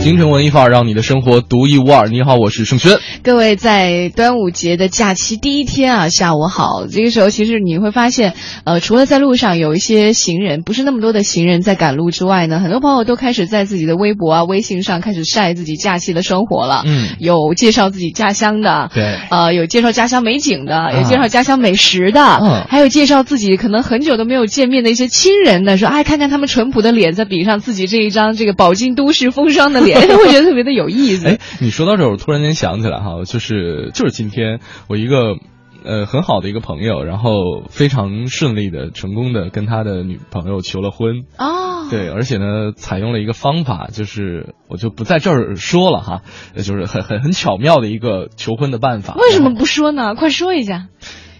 [0.00, 2.08] 京城文艺范儿，让你的生活独一无二。
[2.08, 2.98] 你好，我是盛轩。
[3.22, 6.86] 各位在端午节的假期第一天啊，下午好。
[6.90, 8.34] 这个时候，其实你会发现，
[8.64, 16.84] 呃，除了在路上有一些行人，不是那么多的行人在赶路之外呢，很多朋友都开始在自己的微博啊、微信上开始晒自己假期的生活了。
[16.86, 29.87] 嗯，有介绍自己家乡的，对，呃，有介绍家乡美景的，有介绍家乡美食的，嗯还有介绍自己可能很久都没有见面的一些亲人的，说哎，看看他们淳朴的脸，再比上自己这一张这个饱经都市风霜的脸，
[30.18, 31.28] 会觉得特别的有意思。
[31.28, 35.36] 哎，你说到这儿，我突然间想起来哈，就是就是今天我一个
[35.84, 41.24] 呃很好的一个朋友，然后非常顺利的、成功的跟他的女朋友求了婚。
[41.38, 46.22] 哦，对，而且呢，采用了一个方法，就是我就不在这儿说了哈，
[46.54, 49.14] 呃就是很很很巧妙的一个求婚的办法。
[49.14, 50.14] 为什么不说呢？
[50.14, 50.88] 快说一下，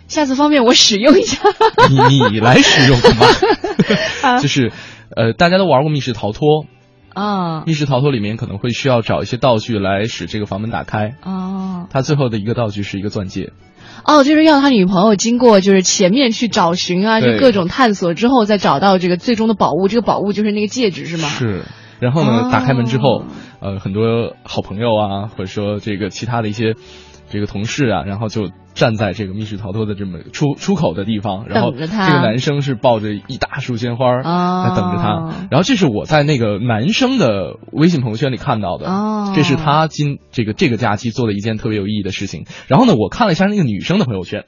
[0.07, 1.39] 下次方便我使用一下。
[1.91, 2.99] 你你来使用
[4.41, 4.73] 就是
[5.15, 6.67] 呃，大家都玩过密室逃脱，
[7.19, 11.17] 啊密室逃脱里面可能会需要找一些道具来使这个房门打开。
[11.23, 13.53] 哦他最后的一个道具是一个钻戒。
[14.05, 19.89] 哦，就是要他女朋友经过就是前面去找寻啊，就各种探索之后，再找到这个最终的宝物。
[19.89, 21.29] 这个宝物就是那个戒指，是吗？
[21.29, 21.65] 是。
[21.99, 23.25] 然后呢，哦打开门之后，
[23.61, 26.75] 呃，很多好朋友啊，或者说这个其他的一些
[27.31, 35.47] 这个同事啊，然后就站在这个密室逃脱的这么出出口的地方，然后这个男生是抱着一大束鲜花哦来等着他。
[35.51, 42.47] 然后这是我在那个男生的微信朋友圈里看到的，哦这是他今这个这个假期做的一件特别有意义的事情。
[42.67, 44.45] 然后呢，我看了一下那个女生的朋友圈。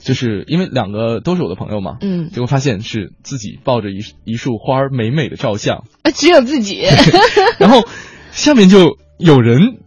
[0.00, 6.82] 就是因为两个都是我的朋友嘛，嗯结果发现是自己抱着一一束花美美的照相，啊，只有自己。
[7.58, 7.88] 然后
[8.30, 9.78] 下面就有人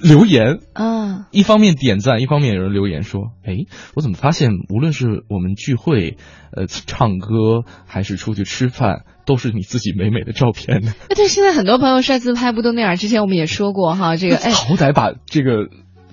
[0.00, 6.16] 留言，啊一方面点赞，一方面有人留言说：“哎，我怎么发现无论是我们聚会，
[6.56, 10.92] 呃，唱歌还是出去吃饭，都是你自己美美的照片呢？
[11.08, 12.96] 哎，对，现在很多朋友晒自拍不都那样？
[12.96, 15.68] 之前我们也说过哈， 这个哎，好歹把这个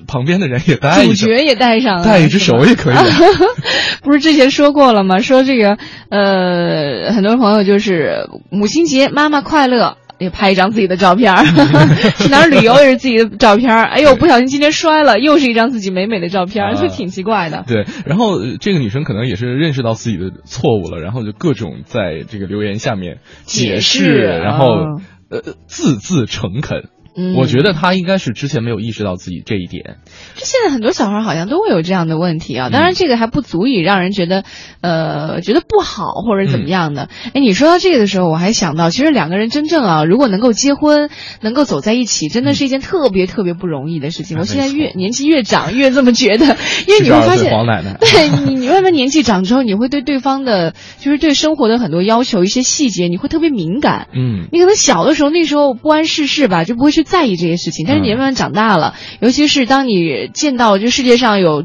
[0.07, 3.03] 旁边的人也带着，主角也带上了，带一只手也可以啊。
[4.03, 5.19] 不是之前说过了吗？
[5.19, 5.77] 说这个
[6.09, 9.97] 呃，很多朋友就是母亲节，妈妈快乐。
[10.17, 11.43] 也拍一张自己的照片儿，
[12.17, 13.83] 去哪儿旅游也是自己的照片儿。
[13.83, 17.63] 哎呦，不小心今天摔了，又是一张自己美美的照片儿，啊就挺奇怪的。
[17.67, 26.83] 对，然后呃这个女生可能也是认识到自己的错误了，然后就各种在这个留言下面解解释然后啊呃字字诚恳。
[27.15, 29.97] 嗯我觉得他应该是之前没有意识到自己这一点。
[30.35, 34.43] 这现在很多小孩好像都会有这样的问题啊，当嗯然这个还不足以让人觉得，
[34.81, 37.09] 呃，觉得不好或者怎嗯么样的。
[37.33, 41.09] 哎、你说到这个的时候，我还想到，其实两个人真正啊，如果能够结婚，
[41.41, 44.37] 能够走在一起，真的是一件特别特别不容易的事情。
[44.37, 46.45] 哎我现在越年纪越长，越这么觉得，
[46.87, 54.07] 因为 你会发现，黄奶奶对你，你慢慢年纪长之后，你会对对方的，就是对生活的很多要求、一些细节，你会特别敏感。
[54.13, 57.85] 嗯，你可能小的时候那时候不谙世事吧，就不会去在意这些事情。
[57.87, 61.63] 但是你慢慢长大了，尤其是当你见到这世界上有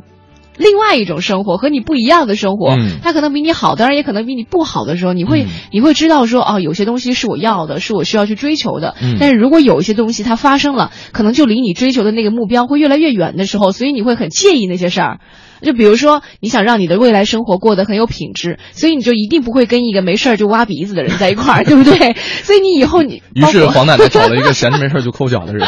[0.57, 8.95] 另外一种生活和你不一样的生活，嗯它可能比你好，当然也可能比你不好的时候，你会、嗯你会知道说哦，有些东西是我要的，是我需要去追求的。
[9.01, 15.21] 嗯但是如果有一些东西它发生了，可能就离你追求的那个目标会越来越远的时候，所以你会很介意那些事儿。
[15.63, 22.15] 就比如说，你想让你的未来生活过得很有品质，所以你就一定不会跟一个没事儿就挖鼻子的人在一块儿， 对不对？
[22.43, 25.67] 所以你以后你于是黄奶奶找了一个 闲着没事儿就抠脚的人。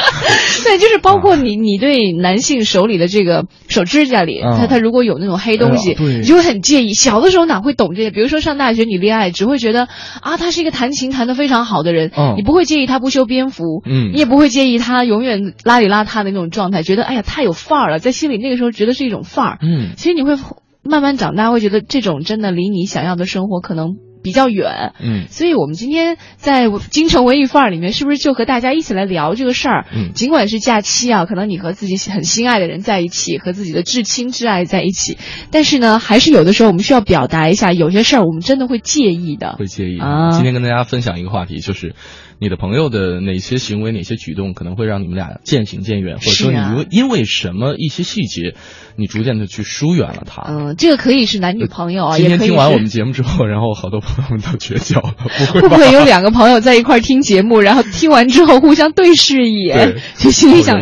[0.65, 6.95] 对，就是包括你，你对男性手里的这个手指甲里，嗯他他如果有那种黑东西，你就会很介意。
[6.95, 8.11] 小的时候哪会懂这些？
[8.11, 9.89] 比如说上大学你恋爱，只会觉得
[10.21, 19.59] 啊，他是一个弹琴弹得非常好的人，嗯你不会介意他不修边幅，嗯你也不会介意他永远邋里邋遢的那种状态，觉得哎呀太有范儿了，在心里那个时候觉得是一种范儿。
[19.63, 20.37] 嗯，其实你会
[20.83, 24.93] 慢慢长大，会觉得这种真的离你想要的生活可能比较远。
[25.01, 29.87] 嗯所以，我们今天在京城文艺范儿里面，是不是就和大家一起来聊这个事儿？
[29.95, 35.19] 嗯尽管是假期啊，可能你和自己很心爱的人在一起，和自己的至亲至爱在一起，
[35.51, 39.57] 但是呢，还是有的时候我们需要表达一下，有些事儿我们真的会介意的。
[39.59, 39.99] 会介意。
[39.99, 41.95] 啊今天跟大家分享一个话题，就是
[42.43, 48.57] 你的朋友的哪些行为、哪些举动可能会让你们俩渐行渐远，或者说你因为什么一些细节，
[48.97, 50.43] 你逐渐的去疏远了他。
[50.49, 60.81] 嗯，这个可以是男女朋友啊，今天听完我们节目之后，然后好多朋友们都绝交了，不会会不会有两个朋友在一块听节目，然后听完之后互相对视一眼，就心里想。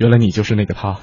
[0.00, 0.98] 原来你就是那个他，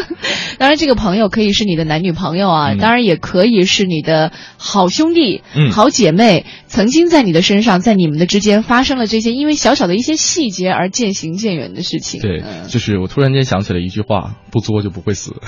[0.56, 12.22] 当然这个朋友可以是你的男女朋友啊，当然也可以是你的好兄弟、好姐妹，曾经在你的身上，在你们的之间发生了这些因为小小的一些细节而渐行渐远的事情。
[12.22, 15.36] 对，就是我突然间想起了一句话：不作就不会死。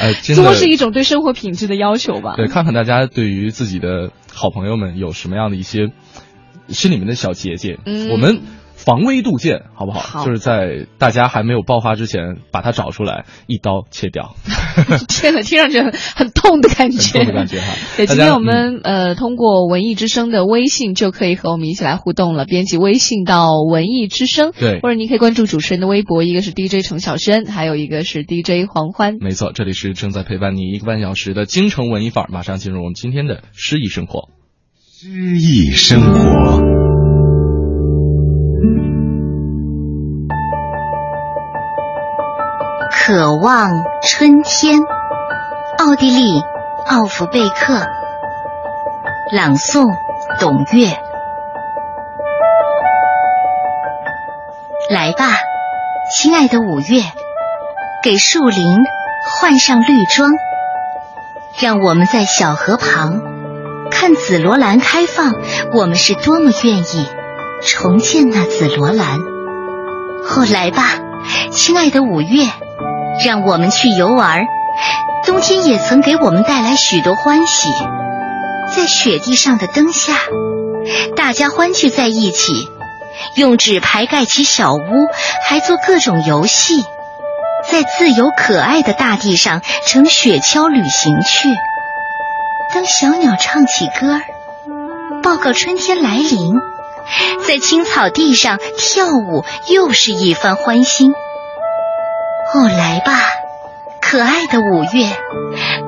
[0.00, 2.34] 呃，作是一种对生活品质的要求吧？
[2.36, 5.92] 对，看看大家对于自己的好朋友们有什么样的一些
[6.66, 7.78] 心里面的小结界，
[8.10, 8.40] 我们。
[8.84, 10.24] 防微杜渐，好不好？
[10.24, 14.34] 就是在大家还没有爆发之前，把它找出来，一刀切掉。
[15.08, 17.18] 天呐，听上去很很痛的感觉。
[17.18, 17.74] 痛的感觉哈。
[17.96, 22.44] 对，今天我们呃通过文艺之声的微信就可以和我们一起来互动了。
[22.44, 29.16] 编辑微信到文艺之声，对，或者您可以关注主持人的微博，一个是 DJ 程小轩，还有一个是 DJ 黄欢。
[29.20, 34.28] 没错，这里是正在陪伴你一个半小时的京城文艺范儿，马上进入我们今天的诗意生活。
[34.90, 35.08] 诗
[35.38, 36.81] 意生活。
[43.04, 44.78] 渴望春天，
[45.76, 46.40] 奥地利
[46.86, 47.84] 奥弗贝克
[49.32, 49.92] 朗诵，
[50.38, 50.96] 董月。
[54.88, 55.26] 来吧，
[56.14, 57.02] 亲爱的五月，
[58.04, 58.78] 给树林
[59.32, 60.30] 换上绿装，
[61.60, 63.20] 让我们在小河旁
[63.90, 65.32] 看紫罗兰开放。
[65.72, 67.08] 我们是多么愿意
[67.66, 69.18] 重建那紫罗兰！
[69.18, 70.84] 哦，来吧，
[71.50, 72.46] 亲爱的五月。
[73.24, 74.40] 让我们去游玩，
[75.24, 77.68] 冬天也曾给我们带来许多欢喜。
[78.74, 80.14] 在雪地上的灯下，
[81.14, 82.52] 大家欢聚在一起，
[83.36, 84.80] 用纸牌盖起小屋，
[85.46, 86.84] 还做各种游戏。
[87.70, 91.48] 在自由可爱的大地上乘雪橇旅行去。
[92.74, 94.22] 当小鸟唱起歌儿，
[95.22, 96.54] 报告春天来临，
[97.46, 101.12] 在青草地上跳舞，又是一番欢欣。
[102.54, 103.12] 哦，来吧，
[104.02, 105.06] 可爱的五月，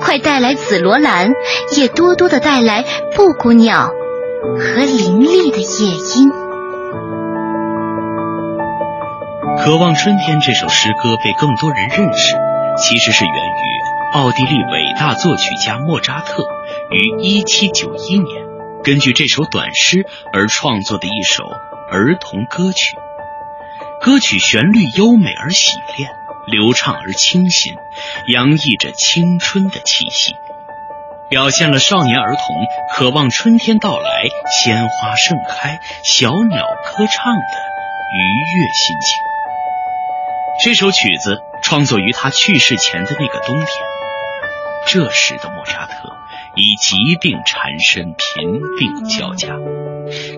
[0.01, 1.31] 快带来紫罗兰，
[1.77, 2.83] 也多多的带来
[3.15, 3.89] 布谷鸟
[4.43, 6.31] 和伶俐的夜莺。
[9.59, 12.35] 渴望春天这首诗歌被更多人认识，
[12.79, 16.45] 其实是源于奥地利伟大作曲家莫扎特
[16.91, 18.47] 于一七九一年
[18.83, 21.45] 根据这首短诗而创作的一首
[21.91, 22.97] 儿童歌曲。
[24.01, 26.24] 歌曲旋律优美而洗练。
[26.47, 27.75] 流畅而清新，
[28.29, 30.35] 洋溢着青春的气息，
[31.31, 32.45] 表现了少年儿童
[32.95, 34.27] 渴望春天到来、
[34.63, 37.43] 鲜花盛开、小鸟歌唱的
[38.13, 39.25] 愉悦心情。
[40.63, 43.69] 这首曲子创作于他去世前的那个冬天，
[44.87, 46.17] 这时的莫扎特
[46.55, 49.49] 已疾病缠身、贫病交加。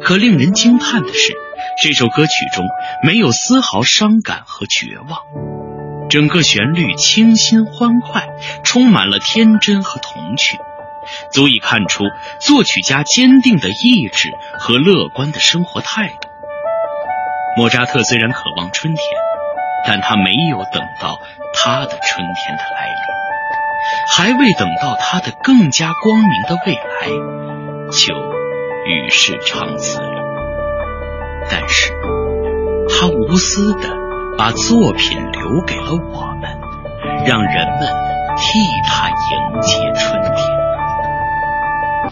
[0.03, 1.35] 可令人惊叹的是，
[1.83, 2.65] 这首歌曲中
[3.03, 5.66] 没有丝毫伤感和绝望。
[6.09, 8.29] 整个旋律清新欢快，
[8.63, 10.59] 充满了天真和童趣，
[11.33, 12.05] 足以看出
[12.41, 16.29] 作曲家坚定的意志和乐观的生活态度。
[17.57, 19.03] 莫扎特虽然渴望春天，
[19.87, 21.21] 但他没有等到
[21.55, 22.97] 他的春天的来临，
[24.15, 27.09] 还未等到他的更加光明的未来，
[27.91, 28.15] 就
[28.87, 30.23] 与世长辞了。
[31.51, 31.93] 但是，
[32.89, 34.06] 他无私的。
[34.39, 36.51] 把作品留给了我们，
[37.27, 37.89] 让人们
[38.37, 40.35] 替他迎接春天。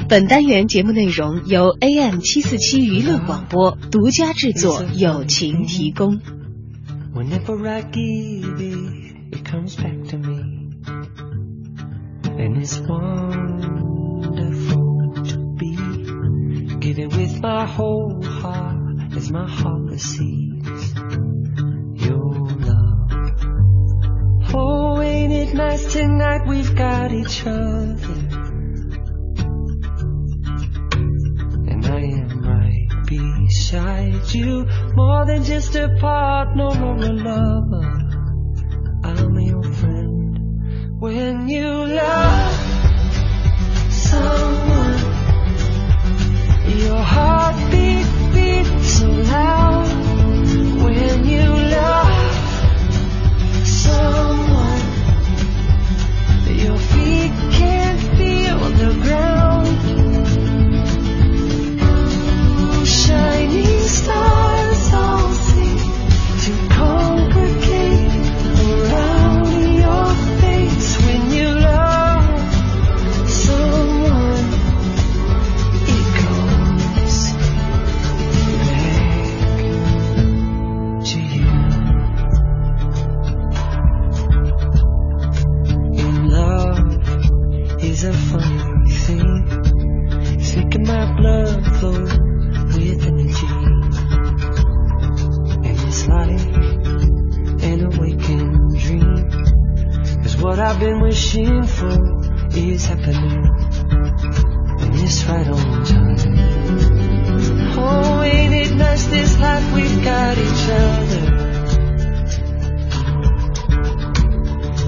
[0.09, 6.21] 本单元节目内容由 AM 七四七娱乐广播独家制作，友情提供。
[24.57, 27.97] Oh, ain't it nice tonight we've got each other?
[31.71, 38.05] And I am right beside you, more than just a partner or a lover.
[39.03, 42.55] I'm your friend when you love
[43.91, 45.01] someone.
[46.79, 49.89] Your heart beat beats so loud
[50.85, 51.54] when you
[100.65, 101.93] I've been wishing for
[102.57, 103.45] is happening.
[104.81, 106.17] And it's right on time.
[107.77, 111.25] Oh, ain't it nice this life we've got each other?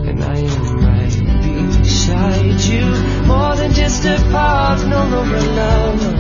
[0.09, 2.87] And I am right beside you.
[3.27, 6.17] More than just a partner or a lover.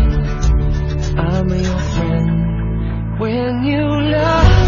[1.17, 3.19] I'm your friend.
[3.19, 4.66] When you love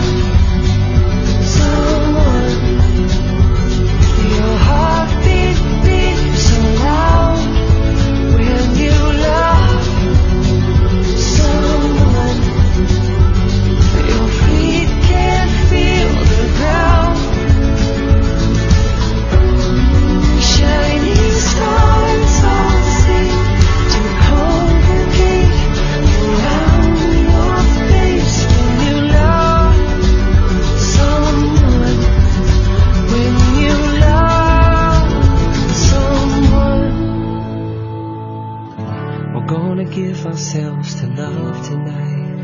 [40.29, 42.41] ourselves to love tonight,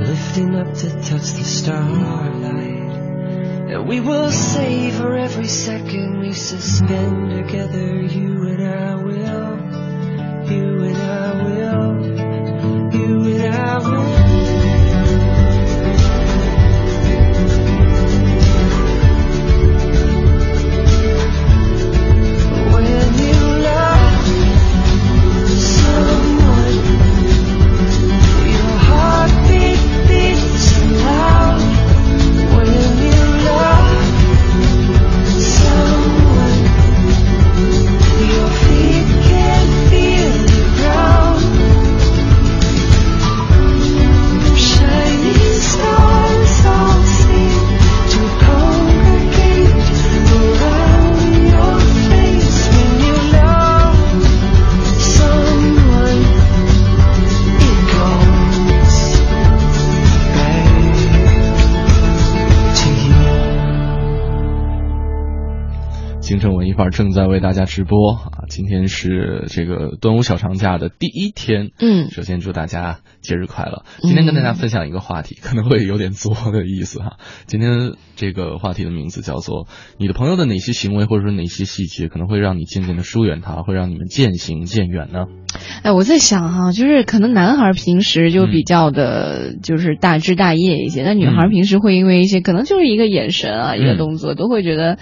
[0.00, 2.92] lifting up to touch the starlight.
[3.72, 8.00] And we will savor every second we suspend together.
[8.00, 9.61] You and I will.
[66.92, 68.44] 正在为大家直播啊！
[68.48, 73.84] 今天是这个端午小长假的第一天，嗯首先祝大家节日快乐。
[74.02, 77.16] 今天跟大家分享一个话题，可能会有点作的意思哈。
[77.46, 79.66] 今天这个话题的名字叫做
[79.98, 85.24] “你的朋友的哪些行为或者说哪些细节可能会让你渐渐的疏远他，会让你们渐行渐远呢？”
[85.82, 94.98] 哎，我在想哈，就是可能男孩平时就嗯比较的，就是大枝大叶一些，那女孩平时会因为一些可能就是一个眼神啊，一个嗯动作，都会觉得。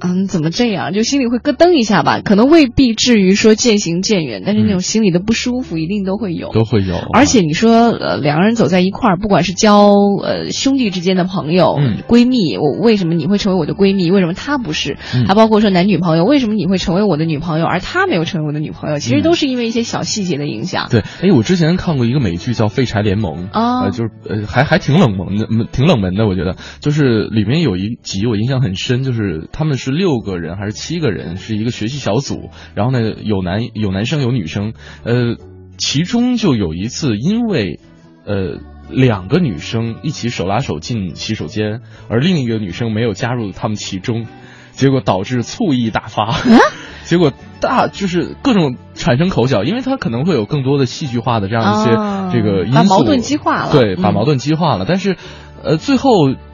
[0.00, 0.92] 嗯，怎么这样？
[0.92, 6.50] 就心里会咯噔一下吧，可能未必至于说渐行渐远，但是那种心里的不舒服一定都会有。
[6.52, 6.96] 都会有。
[7.12, 14.10] 而且你说，呃，两个人走在一块儿，不管是交呃兄弟之间的朋友、嗯闺蜜，我为什么你会成为我的闺蜜？
[14.10, 14.96] 为什么她不是？
[15.14, 18.98] 嗯还包括说男女朋友，为什么你会成为我的女朋友，而她没有成为我的女朋友？
[18.98, 20.88] 其实嗯都是因为一些小细节的影响。
[20.90, 34.72] 对，哎，我之前看过一个美剧叫《废柴联盟》，哦呃，就是呃，还还挺冷门的，嗯挺冷门的，我觉得，就是里面有一集我印象很深，就是他们是六个人还是七个人，是一个学习小组，然后呢，有男有男生有女生，
[35.04, 35.36] 呃，
[35.78, 37.80] 其中就有一次因为，
[38.24, 38.58] 呃。
[38.88, 44.26] 两个女生一起手拉手进洗手间，而另一个女生没有加入他们其中，
[44.70, 46.32] 结果导致醋意大发。
[47.02, 54.84] 结果大就是各种产生口角，因为他可能会有更多的戏剧化的这样一些哦这个因素，把矛盾激化了对，把嗯矛盾激化了。
[54.86, 55.16] 但是，
[55.64, 56.10] 呃，最后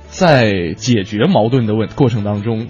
[0.08, 2.68] 在解决矛盾的问过程当中，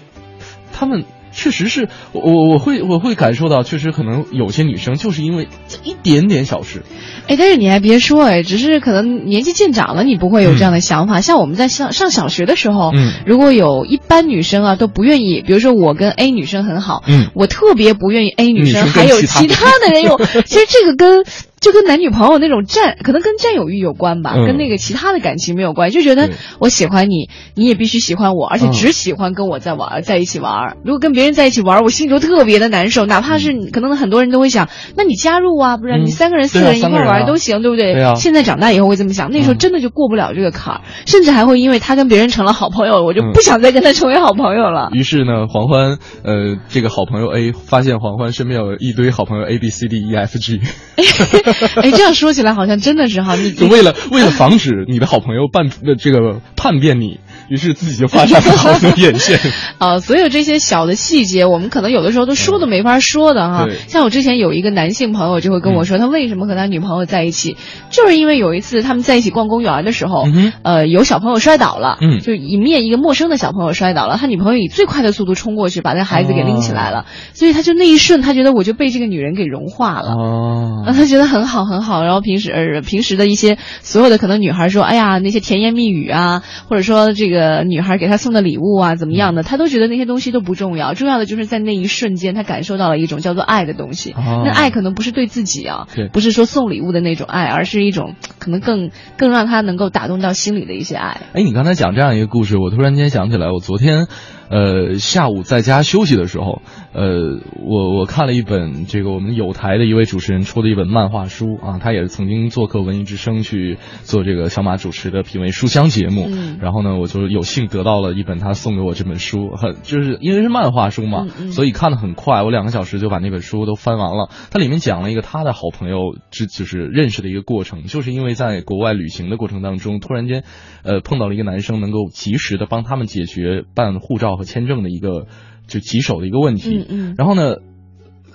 [0.72, 6.82] 他们确实是我我我会我会感受到，确实可能有些女生就是因为这一点点小事，
[7.26, 11.20] 哎，但是你还别说，哎，只是可能年纪渐长了，你不会有这样的想法。
[11.20, 21.24] 像我们在上上小学的时候，嗯如果有一般女生啊都不愿意，比如说我跟 A 女生很好，嗯我特别不愿意 A 女女生还有其他其他的人有， 其实这个跟。
[21.62, 25.94] 就跟男女朋友那种占，可能跟占有欲有关吧，嗯跟那个其他的感情没有关系。
[25.96, 30.76] 就觉得我喜欢你，你也必须喜欢我，而且嗯只喜欢跟我在玩，在一起玩。
[30.84, 33.06] 如果跟别人在一起玩，我心里头特别的难受。
[33.06, 37.94] 哪怕是可能很多人都会想，那你加入啊，不然嗯你三个人、四个人一块玩都行，对不对？
[37.94, 44.90] 对啊现在长大以后会这么想，那时候嗯真的就过不了这个坎儿，甚至还会因为他跟别人成了好朋友，我就嗯不想再跟他成为好朋友了。
[44.92, 50.60] 于是呢，黄欢呃这个好朋友 A 发现黄欢身边有一堆好朋友 A B C D E F G，
[51.82, 57.20] 哎，这样说起来好像真的是哈，你为了为了防止你的好朋友叛呃这个叛变你，
[57.52, 59.38] 于是自己就发生了好多眼线。
[59.76, 63.66] 啊，所有这些小的细节，我们可能有的时候都说都没法说的哈。
[63.88, 67.58] 像我之前有一个男性朋友就会跟我说，他为什么和他女朋友在一起，
[67.90, 70.24] 就是因为有一次他们在一起逛公园的时候，
[70.62, 77.04] 呃，有小朋友摔倒了，嗯，就迎面一个陌生的小朋友摔倒了，他女朋友以最快的速度冲过去把那孩子给拎起来了，
[77.34, 82.02] 所以他就那一瞬，他觉得我就被这个女人给融化了，哦，他觉得很好很好。
[82.02, 94.14] 然后平时呃平时的一些所有的可能女孩说，哎呀那些甜言蜜语啊，或者说这个女孩给他送的礼物啊怎么样的，他都觉得那些东西都不重要，重要的就是在那一瞬间他感受到了一种叫做爱的东西。
[94.16, 101.20] 那爱可能不是对自己啊，不是说送礼物的那种爱，而是一种可能更更让他能够打动到心里的一些爱。
[101.32, 104.06] 哎，你刚才讲这样一个故事，我突然间想起来，我昨天。
[104.52, 106.60] 呃，下午在家休息的时候，
[106.92, 116.28] 呃，我我看了一本这个我们有台的一位主持人出的一本漫画书啊，他也是曾经做客文艺之声去做这个小马主持的品味书香节目，
[116.60, 124.30] 然后呢，我就有幸得到了一本他送给我这本书，很就是因为是漫画书嘛，所以看的很快，我两个小时就把那本书都翻完了。
[124.52, 130.44] 它里面讲了一个他的好朋友之就是认识的一个过程，就是因为在国外旅行的过程当中，突然间，
[130.84, 134.44] 呃，碰到了一个男生，能够及时的帮他们解决办护照和。
[134.52, 135.28] 签证的一个
[135.66, 137.42] 就棘手的一个问题，嗯嗯，然后呢，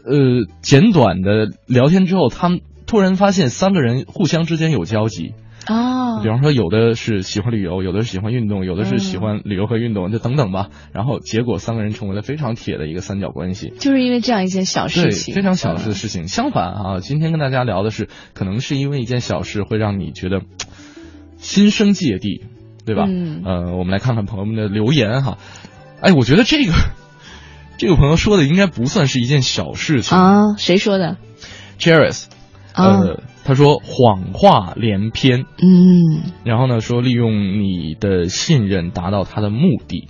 [0.06, 5.34] 呃，简短的聊天之后，他们突然发现三个人互相之间有交集。
[5.70, 10.70] 哦，比方说有的是喜欢旅游，有的是喜欢运动，有的是喜欢旅游和运动，就等等吧。
[10.94, 16.30] 然后结果三个人成为了非常铁的一个三角关系，就是因为这样一件小事情，非常小的事情。
[16.30, 20.42] 相反啊，今天跟大家聊的是，可能是因为一件小事会让你觉得
[21.36, 22.46] 心生芥蒂，
[22.86, 23.04] 对吧？
[23.06, 25.38] 嗯，呃，我们来看看朋友们的留言哈。
[26.00, 26.72] 哎，我觉得这个
[27.78, 30.56] 这个朋友说的应该不算是一件小事情啊。
[30.58, 31.18] 谁说的
[31.80, 32.26] ？Jerris，
[32.74, 40.10] 呃，他说谎话连篇，嗯，然后呢说利用你的信任达到他的目的，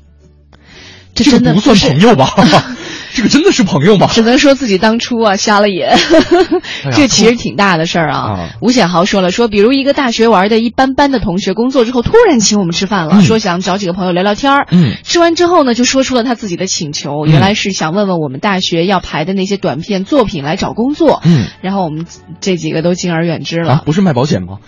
[1.13, 2.27] 这真的不算朋友吧？
[3.17, 4.07] 这个真的是朋友吗？
[4.13, 5.97] 只能说自己当初啊瞎了眼，
[6.93, 8.51] 这其实挺大的事儿啊。
[8.61, 14.67] 吴显豪说了，说比如一个大学玩的一般般的同学，工作之后突然请我们吃饭了，说想找几个朋友聊聊天儿。
[14.69, 21.19] 嗯，吃完之后呢，就说出了他自己的请求，原来是想问问我们大学要排的那些短片作品来找工作。
[21.25, 22.05] 嗯，然后我们
[22.39, 23.81] 这几个都敬而远之了。
[23.83, 24.59] 不是卖保险吗？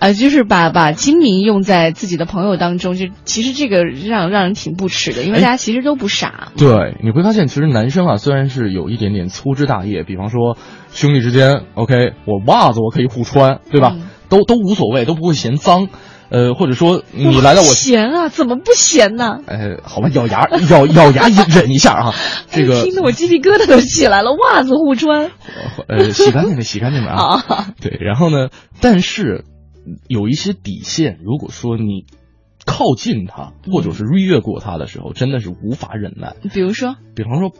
[0.00, 6.48] 啊， 就是把把精明用在自己的朋友当中，就其实这个让让人挺不耻的，因为大家其实都不傻。
[6.56, 6.87] 对。
[7.02, 10.56] 你会发现，其实男生啊，虽然是有一点点粗枝大叶，比方说
[10.90, 13.96] 兄弟之间，OK，我袜子我可以互穿，对吧？
[14.28, 15.88] 都都无所谓，都不会嫌脏，
[16.28, 19.38] 呃，或者说你来到我嫌啊，怎么不嫌呢？
[19.46, 22.14] 哎，好吧，咬牙咬咬牙忍一下啊，
[22.50, 25.30] 这个听得我鸡皮疙瘩都起来了，袜子互穿，
[25.88, 28.48] 呃，洗干净的，洗干净的啊，对，然后呢，
[28.80, 29.44] 但是
[30.08, 32.04] 有一些底线，如果说你。
[32.68, 36.36] 靠近他，或者是越过他的时候，真的是无法忍耐。
[36.52, 37.50] 比如说，比方说，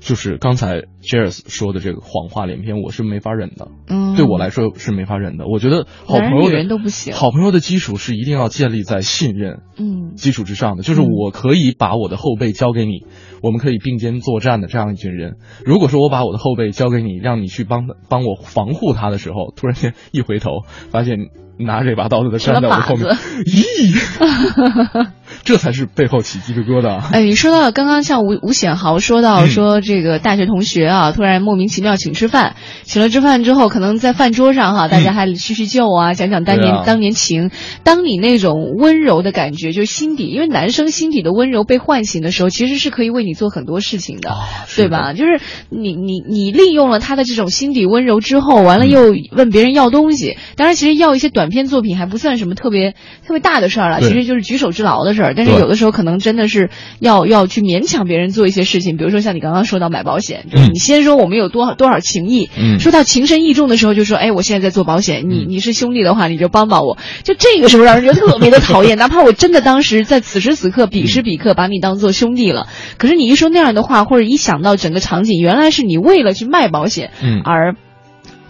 [0.00, 3.68] 就是刚才 Jairus 说的这个谎话连篇，我是没法忍的。
[3.88, 5.46] 嗯，对我来说是没法忍的。
[5.46, 7.14] 我觉得好朋友人都不行。
[7.14, 10.82] 好朋友的基础是一定要建立在信任嗯基础之上的。
[10.82, 13.06] 就是我可以把我的后背交给你，
[13.42, 15.36] 我们可以并肩作战的这样一群人。
[15.64, 21.30] 如果说我把我的后背交给你，让你去帮帮我防护他的时候，突然间一回头发现。
[21.58, 23.16] 拿这把刀子的站在我后面，
[23.46, 25.06] 咦，
[25.42, 27.00] 这才是背后起鸡皮疙瘩。
[27.12, 37.50] 哎，你说到刚刚像吴吴显豪说到说这个大学同学啊，突然莫名其妙请吃饭，请了吃饭之后，可能在饭桌上哈，大家还叙叙旧啊，讲讲当年当年情。
[37.84, 44.36] 当你那种温柔的感觉，就是心底，因为男生心底的温柔被唤醒的时候，其实是可以为你做很多事情的，
[44.76, 45.14] 对吧？
[45.14, 45.40] 就是
[45.70, 51.45] 你你你利用了他的这种心底温柔之后，完了又问别人要东西，当然其实要一些短。
[51.46, 52.90] 短片作品还不算什么特别
[53.24, 55.34] 特别大的事儿了，其实就是举手之劳的事儿。
[55.36, 66.98] 但是有的时候可能真的是要要去勉强别人做一些事情，比如说像你刚刚说到买保险，就是你先说我们有多少多少情谊，说到情深意重的时候，就说哎，我现在在做保险，你你是兄弟的话，你就帮帮我。
[67.22, 72.66] 就这个时候让人觉得特别的讨厌，哪怕我真的当时在此时此刻彼时彼刻把你当做兄弟了，
[72.98, 77.12] 可是你一说那样的话，或者一想到整个场景，原来是你为了去卖保险，
[77.44, 77.76] 而。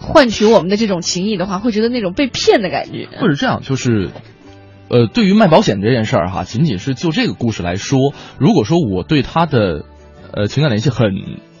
[0.07, 3.07] 换取我们的这种情谊的话，会觉得那种被骗的感觉。
[3.19, 4.09] 或者这样，就是，
[4.89, 9.85] 呃，对于卖保险这件事儿哈，仅仅是就这个故事来说，如果说我对他的，
[10.33, 11.11] 呃，情感联系很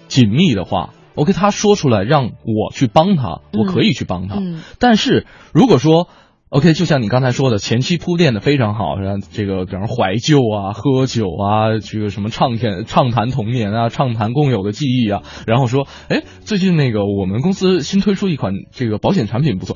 [0.07, 4.35] 紧密的话，OK，他说出来让我去帮他，我可以去帮他。
[4.35, 4.61] 嗯。
[4.79, 6.07] 但是如果说
[6.49, 19.75] ，OK，就像你刚才说的，前期铺垫的非常好，像这个，比方说怀旧啊、喝酒啊，这个什么畅谈畅谈童年啊、畅谈共有的记忆啊，然后说，哎，最近那个我们公司新推出一款这个保险产品不错。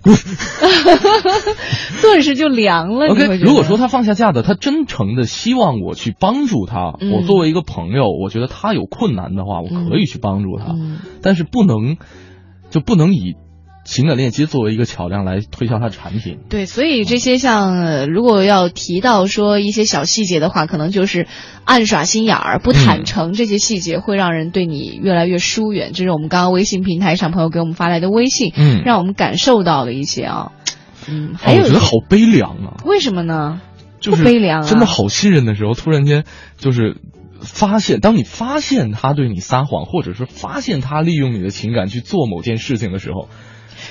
[0.00, 0.14] 滚，
[2.02, 3.08] 顿时就凉了。
[3.08, 10.76] OK，如果说他放下架子，他真诚的希望我去帮助他，我作为一个朋友，我觉得他有困难的话，我可以去帮助他，
[11.20, 11.96] 但是不能
[12.70, 13.34] 就不能以。
[13.88, 21.26] 情感链接作为一个桥梁来推销它的产品，对，所以这些像如果要提到说一些小细节的话，可能就是
[21.64, 25.92] 暗耍心眼儿、不坦诚，这些细节会让人对你越来越疏远。
[25.94, 30.52] 这是我们刚刚微信平台上朋友给我们发来的微信，嗯，让我们感受到了一些啊，
[31.08, 33.62] 嗯，还有我觉得好悲凉啊，为什么呢？
[34.00, 36.24] 就是悲凉，真的好信任的时候，突然间
[36.58, 36.98] 就是
[37.40, 43.30] 发现，当你发现他对你撒谎，或者是发现他利用你的情感去做某件事情的时候。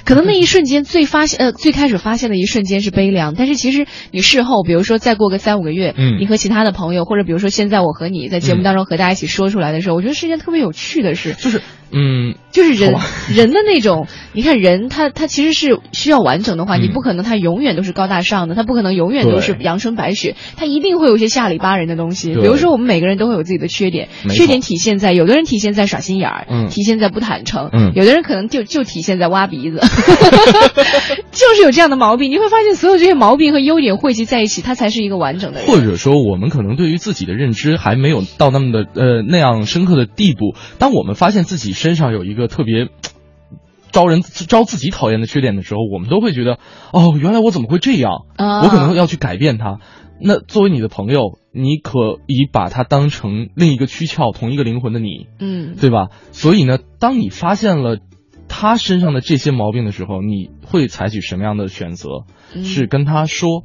[0.06, 11.62] 可能那一瞬间最发现呃最开始发现的一瞬间是悲凉，但是其实你事后，比如说再过个三五个月，嗯，你和其他的朋友，或者比如说现在我和你在节目当中和大家一起说出来的时候，我觉得是一件特别有趣的事，就是。
[11.92, 12.96] 嗯，就是人
[13.34, 22.34] 人的那种，你看人他他其实是需要完整的话，你不可能他永远都是高大上的，他不可能永远都是阳春白雪，他一定会有一些下里巴人的东西。
[22.34, 29.80] 比如说我们每个人都会有自己的缺点，缺点体现在有的人体现在耍心眼儿，体现在不坦诚，嗯有的人可能就就体现在挖鼻子，
[31.32, 32.32] 就是有这样的毛病。
[32.32, 35.68] 你会发现所有这些毛病和优点汇集在一起，他才是一个完整的人。
[35.68, 41.77] 或者说我们可能对于自己的认知还没有到那么的呃那样深刻的地步，当我们发现自己。
[41.78, 42.90] 身上有一个特别
[43.92, 46.60] 招人招自己讨厌的缺点的时候，我们都会觉得，
[46.92, 48.26] 哦，原来我怎么会这样？
[48.64, 49.80] 我可能要去改变他。
[50.20, 56.08] 那作为你的朋友，你可以把他当成另一个躯壳，同一个灵魂的你，嗯，对吧？
[56.32, 58.00] 所以呢，当你发现了
[58.50, 62.26] 他身上的这些毛病的时候，你会采取什么样的选择？
[62.64, 63.64] 是跟他说，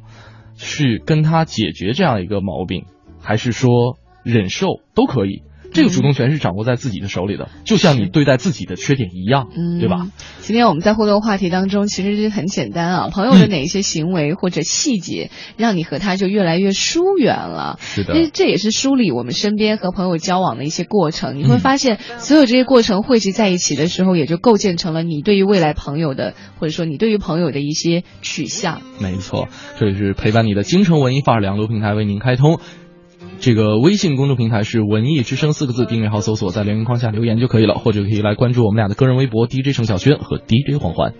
[0.55, 2.85] 去跟他解决这样一个毛病，
[3.19, 5.41] 还是说忍受都可以？
[5.73, 9.47] 这个主动权是掌握在自己的手里的，就像你对待自己的缺点一样，
[9.79, 10.07] 对吧？
[10.39, 17.77] 今天我们在互动话题当中，其实很简单啊，朋友的哪一些行为或者细节，让你和他就越来越疏远了？
[17.79, 21.37] 是的，这这也是梳理我们身边和朋友交往的一些过程。
[21.37, 28.81] 你会发现，所有这些过程汇集在一起的时候，也就构建成了你对于未来朋友的，或者说你对于朋友的一些取向。
[28.99, 29.47] 没错，
[29.79, 32.59] 这里是陪伴你的京城文艺范儿两路平台为您开通。
[33.43, 41.13] 这个微信公众平台是“文艺之声”四个字，订阅号搜索，在留言框下留言就可以了，或者可以来关注我们俩的个人微博 DJ 程小轩和 DJ 黄欢。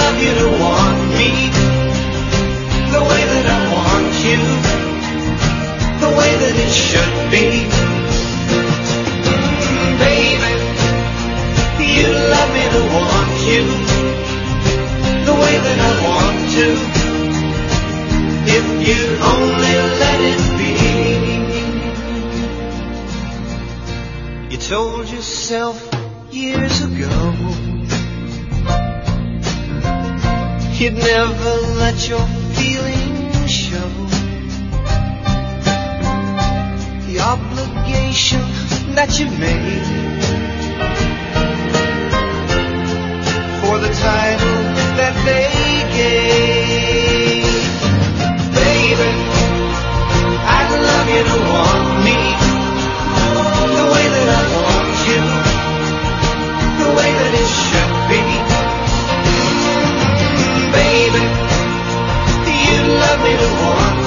[0.00, 1.30] Love you to want me
[2.94, 4.40] the way that I want you,
[6.04, 7.46] the way that it should be.
[10.04, 10.52] Baby,
[11.96, 13.64] you love me to want you
[15.28, 16.66] the way that I want to.
[18.58, 19.00] If you
[19.34, 20.74] only let it be.
[24.52, 25.76] You told yourself
[26.30, 27.65] years ago
[30.78, 33.88] You'd never let your feelings show.
[37.06, 38.42] The obligation
[38.94, 39.86] that you made
[43.62, 44.60] for the title
[45.00, 45.48] that they
[45.96, 47.48] gave.
[48.52, 49.12] Baby,
[50.56, 52.20] I'd love you to want me
[53.80, 55.22] the way that I want you,
[56.84, 57.75] the way that it should
[63.26, 64.05] 为了我。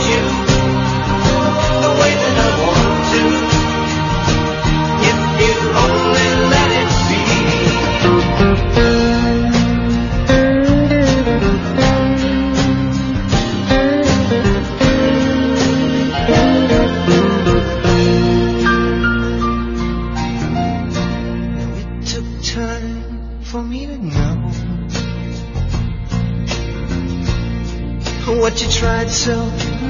[28.79, 29.35] Tried so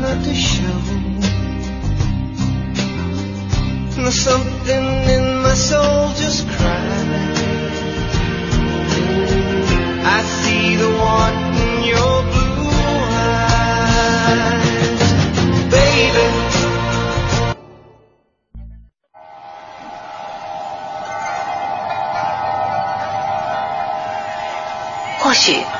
[0.02, 0.80] not to show.
[3.94, 7.08] There's something in my soul just cried.
[10.16, 11.39] I see the want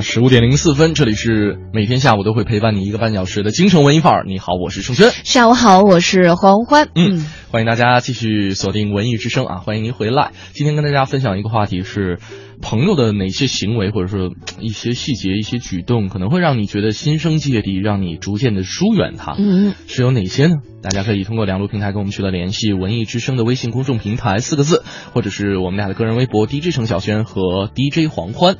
[0.00, 4.24] 啊，十五点零四分，这里是每天下午都会陪伴你一个半小时的京城文艺范儿。
[4.26, 5.10] 你好，我是盛轩。
[5.24, 6.88] 下午好，我是黄欢。
[6.94, 10.30] 嗯，欢迎大家继续锁定文艺之声啊，欢迎您回来。
[10.54, 12.18] 今天跟大家分享一个话题是，
[12.62, 19.34] 朋友的哪些行为或者说一些细节、一些举动，可能会让你觉得心生芥蒂，让你逐渐的疏远他。
[19.36, 20.54] 嗯，是有哪些呢？
[20.82, 24.82] 大家可以通过两路平台跟我们取得联系：文艺之声的微信公众平台四个字，
[25.12, 28.56] 或者是我们俩的个人微博 DJ 程小轩和 DJ 黄欢。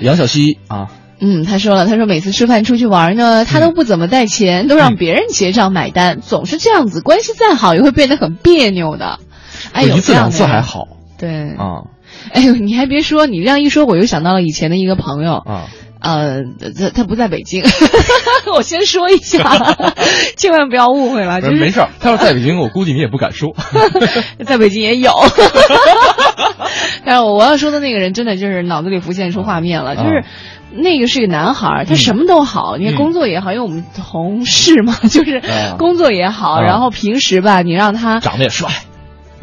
[0.00, 0.88] 杨小溪啊，
[1.20, 9.18] 嗯，他说了，他说每次吃饭出去玩呢，他都不怎么带钱，都让别人结账买单，总是这样子，关系再好也会变得很别扭的。
[9.72, 10.86] 哎，一次两次还好，
[11.18, 11.50] 对。
[11.56, 11.90] 啊，
[12.32, 15.34] 哎呦，你还别说，你这样一说，我又想到了以前的一个朋友。
[15.34, 15.66] 啊，
[16.00, 16.42] 呃，
[16.78, 17.64] 他他不在北京，
[18.54, 19.76] 我先说一下，
[20.38, 23.56] 千万不要误会了，就是没事，他要在北京，我估计你也不敢说，
[24.46, 25.10] 在北京也有。
[27.08, 30.24] 但是我要说的那个人，真的就是脑子里浮现出画面了，就是
[30.70, 35.40] 那个是个男孩，他什么都好，你看工作也好，因为我们同事嘛，就是
[35.78, 38.68] 工作也好，然后平时吧，你让他长得也帅。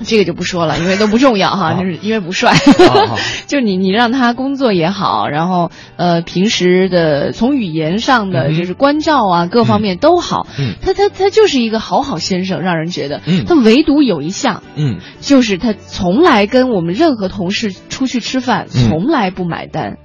[0.04, 2.54] 这个就不说了，因为都不重要哈，就是因为不帅。
[3.48, 13.22] 就你你让他工作也好，然后呃平时的从语言上的就是关照啊各方面都好，嗯他他他就是一个好好先生，让人觉得。
[13.26, 19.98] 嗯他唯独有一项，嗯，就是他从来跟我们任何同事出去吃饭从来不买单。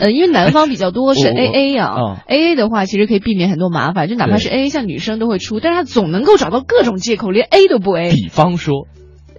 [0.00, 1.94] 呃，因为南方比较多是 A A 呀
[2.26, 8.10] ，A A 的话其实可以避免很多麻烦，就哪怕是 A A，像女生都会出，但是他总能够找到各种借口，连 A 都不 A。
[8.10, 8.88] 比方说。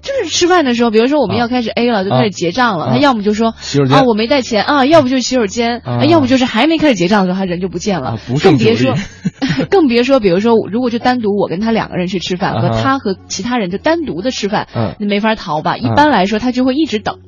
[0.01, 2.89] 就是吃饭的时候，比如说我们要开始 A 了，就开始结账了。
[2.91, 3.53] 他要么就说
[3.95, 8.17] 啊我没带钱啊，要不就是洗手间，啊要不就是还没开始结账的时候他人就不见了。
[8.43, 8.95] 更别说，
[9.69, 14.67] 更别说，比如说如果就单独我跟他两个人去吃饭，和他和其他人就单独的吃饭，
[14.99, 15.77] 那没法逃吧？
[15.77, 17.19] 一般来说他就会一直等，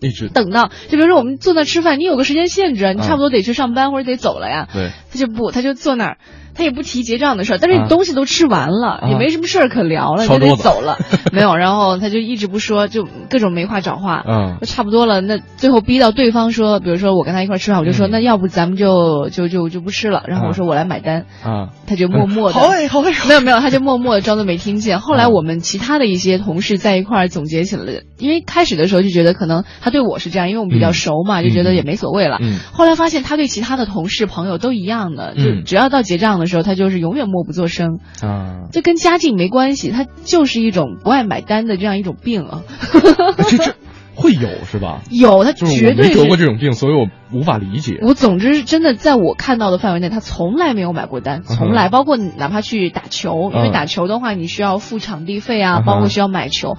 [0.00, 4.68] 一直等到就比如说我们坐那吃饭，你有个时间限制，你差不多得去上班或者得走了呀。
[4.72, 6.18] 对，他就不，他就坐那儿。
[6.58, 10.98] 他也不提结账的事儿，但是你东西都吃完了，也没什么事儿可聊了，就得走了。
[11.32, 14.24] 没有，然后他就一直不说，就各种没话找话。
[14.26, 20.24] 嗯，差不多了，那最后逼到对方说，比如说我跟他一块吃饭，我就说那要不咱们就就就就不吃了。
[20.26, 21.26] 然后我说我来买单。
[21.44, 22.54] 啊，他就默默的。
[22.58, 23.12] 好哎，好哎。
[23.28, 24.98] 没有没有，他就默默的装作没听见。
[25.00, 32.38] 后来我们其他的一些同事在一块儿总结起来，因为开始的时候就觉得可能他对我是这样，因为我们比较熟嘛，就觉得也没所谓了。
[32.40, 32.58] 嗯。
[32.72, 37.28] 后来发现他对其他的同事朋友都一样的，就只要到结账的时候，他就是永远。
[37.28, 42.62] 默不作声啊，这跟家境没关系，他就是一种不爱买单的这样一种病啊。
[43.36, 43.74] 这这
[44.16, 45.02] 会有是吧？
[45.10, 47.06] 有，他绝对没得过这种病，所以我
[47.38, 47.98] 无法理解。
[48.00, 51.90] 我总之真的在我看到的范围内，他从来没有买过单，从来。
[51.90, 56.78] 包括哪怕去打球，因为打球的话，你需要付场地费啊，包括需要买球，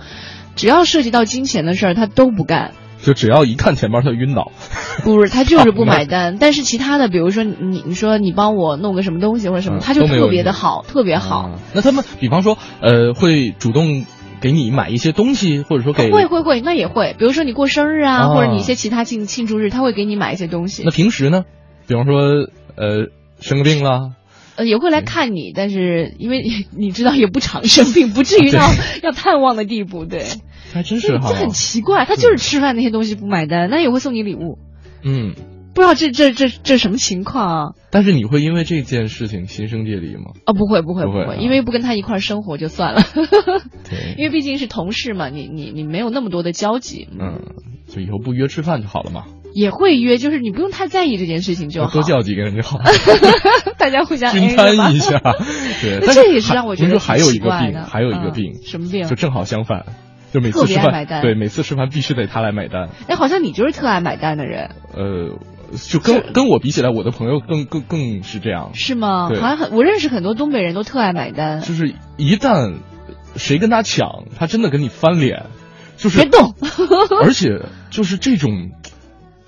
[0.55, 2.71] 只要涉及到金钱的事儿，他都不干。
[3.02, 4.52] 就只要一看钱包，他就晕倒。
[5.04, 6.38] 不是，他就是不买单。
[6.42, 11.60] 但是其他的，比如说你，你说你帮我弄个什么东西或者什么，他就特别的好，特别好。
[11.74, 14.06] 那他们，比方说，呃，会主动
[14.42, 17.16] 给你买一些东西，或者说给会会会，那也会。
[17.18, 20.84] 比如说你过生日啊，或者你一些其他庆庆祝日，他会给你买一些东西。
[20.86, 21.46] 那平时呢？
[21.88, 22.22] 比方说，
[22.76, 23.08] 呃，
[23.40, 24.12] 生个病了，
[24.60, 26.43] 呃，也会来看你，但是因为
[26.76, 28.60] 你 知道也不常生病，不至于到
[29.02, 30.26] 要探望的地步，对。
[30.74, 34.60] 还真是哈，这很奇怪，他就是吃饭那些东西不买单，那也会送你礼物。
[35.02, 35.34] 嗯，
[35.74, 37.74] 不知道这这这这什么情况啊？
[37.89, 40.34] 但是你会因为这件事情心生芥蒂吗？
[40.45, 43.02] 啊，不会不会不会，因为不跟他一块生活就算了。
[43.89, 47.08] 对， 因为毕竟是同事嘛，你你你没有那么多的交集。
[47.19, 47.41] 嗯，
[47.88, 49.24] 就以后不约吃饭就好了嘛。
[49.54, 51.92] 也会约，就是你不用太在意这件事情就好。
[51.92, 52.80] 多叫几个人就好。
[53.78, 55.20] 大家互相 均摊一下。
[55.82, 59.08] 对，那这也是让我觉得还有一个病，还有一个病，什么病？
[59.08, 59.86] 就正好相反。
[60.32, 62.90] 就每次吃饭，对每次吃饭必须得他来买单。
[63.08, 64.70] 哎，好像你就是特爱买单的人。
[64.94, 65.40] 呃，
[65.88, 68.70] 就跟跟我比起来，我的朋友更更更是这样。
[68.76, 69.30] 是吗？
[69.30, 71.62] 好像很，我认识很多东北人都特爱买单。
[71.62, 72.76] 就是一旦
[73.36, 75.48] 谁跟他抢，他真的跟你翻脸，
[75.98, 76.54] 就是别动。
[77.24, 78.70] 而且就是这种，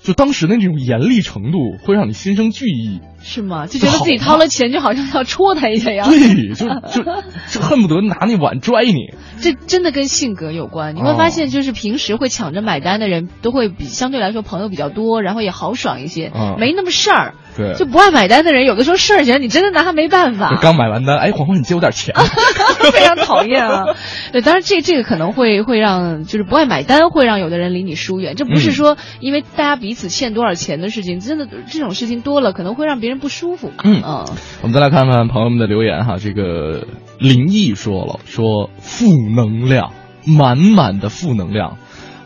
[0.02, 3.00] 就当时的那种严厉程度，会让你心生惧意。
[3.20, 3.66] 是吗？
[3.66, 6.08] 就觉得自己掏了钱，就好像要戳他一下一样。
[6.08, 7.04] 对，就就
[7.50, 9.14] 就恨不得拿那碗拽你。
[9.40, 10.96] 这真的跟性格有关。
[10.96, 17.34] 你会发现，就是平时会抢着买单的人，都会比相对来说朋友比较多，然后也豪爽一些，没那么事儿。
[17.56, 20.56] 对，就不爱买单的人，有的时候事儿钱你真的拿他没办法。
[20.62, 22.14] 刚买完单，哎，黄黄，你借我点钱，
[22.92, 23.84] 非常讨厌啊。
[24.32, 28.36] 对，当然这这个可能会会让就是不爱买单，会让有的人离你疏远。
[28.36, 33.70] 这不是说因为大家彼此欠多少钱的事情，真的这种事情多了，可能会让别人不舒服。
[33.84, 34.26] 嗯嗯，
[34.62, 36.16] 我们再来看看朋友们的留言哈。
[36.18, 36.86] 这个
[37.18, 39.92] 林毅说了，说负能量，
[40.26, 41.76] 满满的负能量。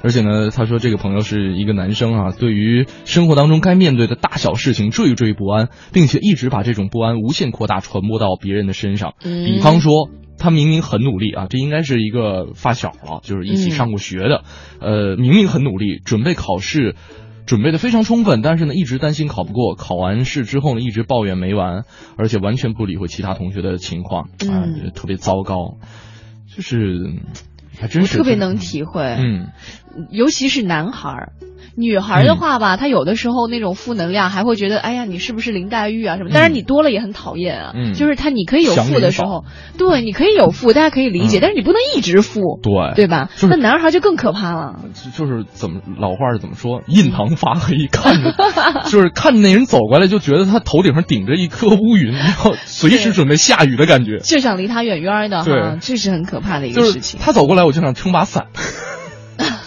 [0.07, 9.15] 而且呢，他说这个朋友是一个男生啊，对于生活当中该面对的大小事情惴惴不安，并且一直把这种不安无限扩大，传播到别人的身上。
[9.21, 14.45] 比方说，他明明很努力啊，这应该是一个发小了，就是一起上过学的，
[14.81, 16.95] 呃，明明很努力，准备考试，
[17.45, 21.83] 准备的非常充分，但是呢，一直担心考不过，考完试之后呢，一直抱怨没完，
[22.17, 25.79] 而且完全不理会其他同学的情况啊，特别糟糕，
[26.55, 27.13] 就是。
[27.79, 29.49] 还真是特别能体会，嗯，
[30.11, 31.33] 尤其是男孩儿。
[31.77, 36.31] 女孩的话吧，她有的时候那种负能量，还会觉得，哎呀，你是不是林黛玉啊什么？
[36.33, 37.73] 但是你多了也很讨厌啊。
[37.75, 39.45] 嗯，就是她，你可以有负的时候，
[39.79, 43.29] 对，你可以有负，大家可以理解，但是你不能一直负，对，对吧？
[43.43, 44.77] 那男孩就更可怕了。
[45.17, 46.83] 就是怎么老话是怎么说？
[46.87, 48.35] 印堂发黑，看着
[48.89, 55.45] 就是看着那人走过来，就觉得他头顶上顶着一颗乌云，然后随时准备下雨的感觉，就想离他远远的。
[55.45, 57.21] 对，这是很可怕的一个事情。
[57.23, 58.47] 他走过来，我就想撑把伞，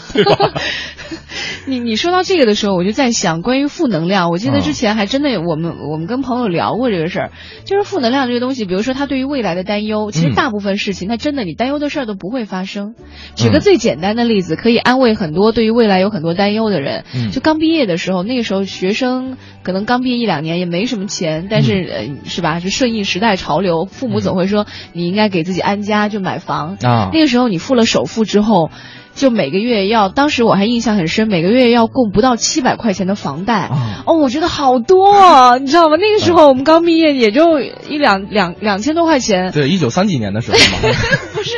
[0.13, 0.53] 对吧？
[1.67, 4.29] 你你说到这个的时候，我就在想关于负能量。
[4.31, 7.31] 我记得之前还真的我们我们跟朋友聊过这个事儿，
[7.65, 12.95] 就是负能量这个东西，比如说他对于未来的担忧，其实大部分事情他真的你担忧的事儿都不会发生。
[13.35, 17.03] 举个最简单的例子，可以安慰很多对于未来有很多担忧的人。
[17.31, 22.59] 就刚毕业的时候，那个时候学生可能刚毕业一两年，也没什么钱，但是呃是吧？
[22.59, 27.09] 就顺应时代潮流，父母总会说你应该给自己安家，就买房啊。
[27.13, 28.71] 那个时候你付了首付之后。
[29.19, 33.69] 就每个月要，当时我还印象很深，每个月要供不到七百块钱的房贷，
[34.05, 35.97] 哦，我觉得好多，啊，你知道吗？
[35.97, 39.51] 那个时候我们刚毕业，也就一两两两千多块钱。
[39.51, 40.95] 对，一九三几年的时候嘛。
[41.35, 41.57] 不是，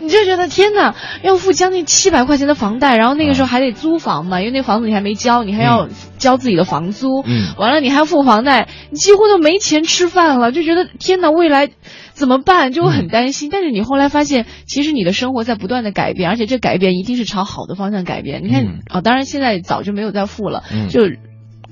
[0.00, 5.88] 你就觉得天哪，要付将近七百块钱的房贷，然后那个时候还得租房嘛，因为那房子你还没交，你还要
[6.18, 11.70] 交自己的房租，嗯，完了你还要付房贷，你几乎都没钱吃饭了，就觉得天哪，未来。
[12.16, 12.72] 怎么办？
[12.72, 13.50] 就很担心。
[13.52, 18.42] 但是你后来发现，其实你的生活在不断的改变，而且这改变一定是朝好的方向改变。
[18.42, 21.02] 你看啊，当然现在早就没有再付了，就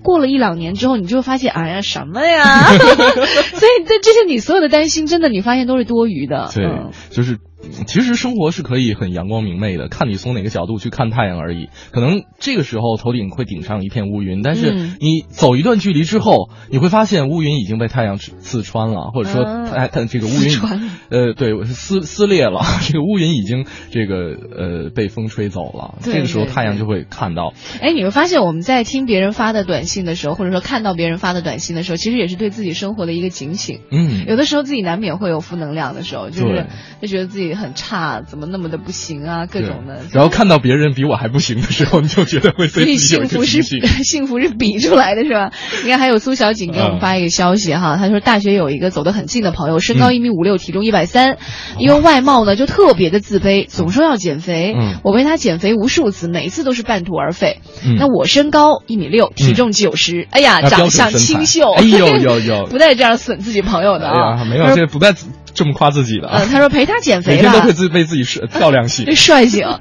[0.03, 2.45] 过了一两年之后，你就会发现，哎呀，什么呀？
[2.77, 6.51] 所以这这些你所有的担心，真的你发现都是多余的。
[6.55, 6.65] 对，
[7.11, 7.39] 就是。
[7.87, 11.69] 其实生活是可以很阳光明媚的，看你从哪个角度去看太阳而已。
[11.91, 24.17] 可能这个时候头顶会顶上一片乌云，但是你走一段距离之后，你会发现乌云已经被太阳刺穿了，或者说哎它这个乌云呃对撕撕裂了， 这个乌云已经这个
[24.57, 25.99] 呃被风吹走了。
[26.03, 27.55] 这个时候太阳就会看到。
[27.81, 33.81] 哎，你会发现我们在听别人发的短信的时候，或者说看到别人发的短信的时候，其实也是对自己生活的一个警醒。
[33.91, 36.67] 嗯，有的时候自己难免会有负能量的时候，就是
[37.01, 37.54] 就觉得自己。
[37.55, 39.47] 很差，怎么那么的不行啊？
[39.47, 40.01] 各种的。
[40.13, 43.63] 然后看到别人比我还不行的时候，你就觉得会自己 幸福是
[44.05, 45.51] 幸福是比出来的，是吧？
[45.85, 51.39] 你看，还有苏小景给我们发一个消息哈，他说大学有一个走得很近的朋友，身高一米五六，体重一百三，
[51.79, 54.77] 因为外貌呢就特别的自卑，总说要减肥。
[55.03, 57.61] 我为他减肥无数次，每次都是半途而废。
[57.99, 64.45] 那我身高一米六，体重九十，哎呀，长相清秀，哎呦呦呦， 不带这样损自己朋友的啊！
[64.45, 65.15] 没有，这不带。
[65.55, 66.45] 这么夸自己的啊？
[66.51, 69.79] 他说陪他减肥，每天都会自被自己帅漂亮醒， 帅醒啊！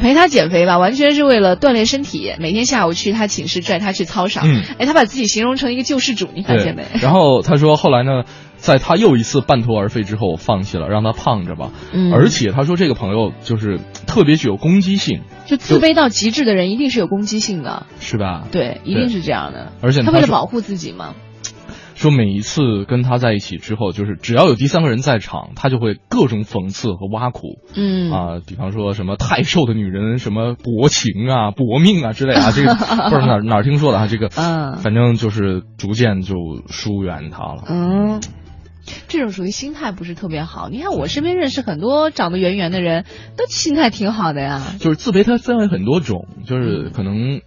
[0.00, 2.32] 陪他减肥吧，完全是为了锻炼身体。
[2.38, 6.86] 每天下午去他寝室拽他去操场，嗯，哎，他把自己形容成一个救世主，你发现没？
[7.02, 8.22] 然后他说后来呢，
[8.56, 11.70] 在他又一次半途而废之后，放弃了，让他胖着吧。
[11.92, 18.46] 嗯，而且他说这个朋友就是特别具有攻击性，就自卑到极致的人一定是有攻击性的，是吧？
[18.52, 19.72] 对，一定是这样的。
[19.82, 21.14] 而且他为了保护自己嘛。
[21.96, 27.58] 说每一次跟他在一起之后，就是只要有第三个人在场，他就会各种讽刺和挖苦。
[27.74, 36.34] 嗯啊，比方说什么太瘦的女人，什么薄情啊、薄命啊之类啊， 这个不知道哪哪听说的啊，这个嗯，反正就是逐渐就
[36.68, 37.64] 疏远他了。
[37.66, 38.20] 嗯，
[39.08, 40.68] 这种属于心态不是特别好。
[40.68, 43.06] 你看我身边认识很多长得圆圆的人，
[43.38, 44.60] 都心态挺好的呀。
[44.78, 47.40] 就是自卑，它分为很多种，就是可能。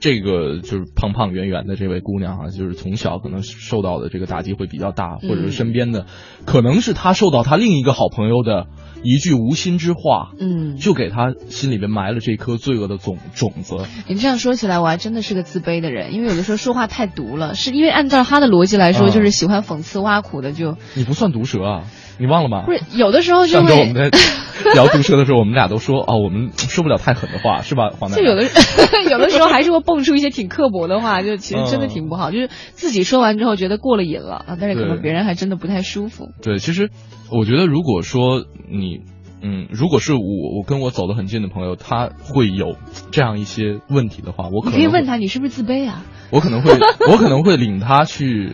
[0.00, 6.06] 这个就是胖胖圆圆的这位姑娘啊，就是从小可能受到的这个打击会比较大，或者是身边的，
[6.44, 8.66] 可能是她受到她另一个好朋友的
[9.04, 13.76] 一句无心之话，嗯，就给她心里边埋了这颗罪恶的种种子。
[14.08, 20.76] 你这样说起来，我还真的是个自卑的人，因为有的时候说话太毒了，是因为按照他的逻辑来说，就是喜欢讽刺挖苦的就。
[20.94, 21.84] 你不算毒舌啊。
[22.22, 22.62] 你忘了吗？
[22.64, 23.72] 不是，有的时候就是。
[23.72, 24.10] 我们在
[24.74, 28.22] 聊毒舌的时候，我们俩都说哦，我们说不了太狠的话，是吧，黄奶奶？
[28.22, 28.44] 就有的
[29.10, 32.30] 有的时候还是会蹦出一些挺刻薄的话，就其实真的挺不好。
[32.30, 36.28] 就是自己说完之后觉得过了瘾了啊，但是可能别人还真的不太舒服。
[36.42, 36.90] 对，其实
[37.28, 39.00] 我觉得，如果说你
[39.42, 42.76] 嗯，如果是我我跟我走得很近的朋友，他会有
[43.10, 46.04] 这样一些问题的话，我可可以问他，你是不是自卑啊？
[46.30, 46.70] 我可能会
[47.10, 48.52] 我可能会领他去。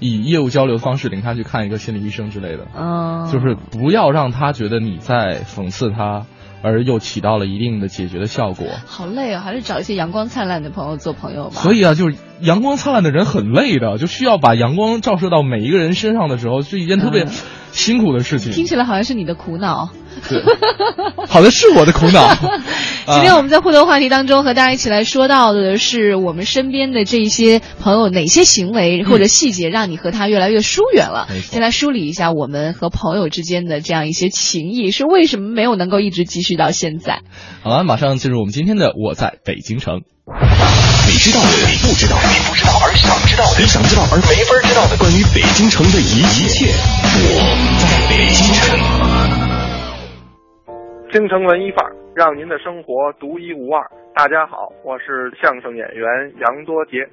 [0.00, 6.26] 以业务交流方式领他去看一个心理医生之类的，嗯，就是不要让他觉得你在讽刺他，
[6.62, 8.66] 而又起到了一定的解决的效果。
[8.86, 11.56] 好累啊，还是找一些阳光灿烂的朋友做朋友吧。
[11.56, 17.26] 所以啊，就是阳光灿烂的人很累的，就需要把阳光照射到每一个人身上的时候，是一件特别
[17.72, 18.52] 辛苦的事情。
[18.52, 19.90] 听起来好像是你的苦恼。
[20.28, 20.42] 对，
[21.28, 22.34] 好的是我的苦恼。
[23.06, 31.28] 今天我们在互动话题当中和大家一起来说到的是我们身边的这些朋友哪些行为或者细节让你和他越来越疏远了？
[31.50, 37.20] 先来梳理一下我们和朋友之间的这样一些情谊是为什么没有能够一直继续到现在？
[37.62, 40.02] 好了，马上进入我们今天的我在北京城。
[41.10, 48.57] 你知道的，你不知道，你不知道而想知道的，你想知道而没法知道的关于北京城的一切，我在北京城。
[51.10, 53.82] 京城文艺范儿，让您的生活独一无二。
[54.14, 56.06] 大家好，我是相声演员
[56.38, 57.08] 杨多杰。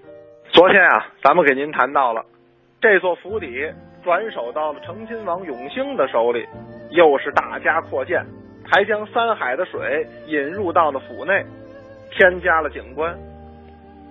[0.51, 2.21] 昨天啊，咱们给您谈到了
[2.81, 3.71] 这座府邸
[4.03, 6.45] 转手到了成亲王永兴的手里，
[6.89, 8.21] 又是大加扩建，
[8.69, 11.45] 还将三海的水引入到了府内，
[12.11, 13.17] 添加了景观。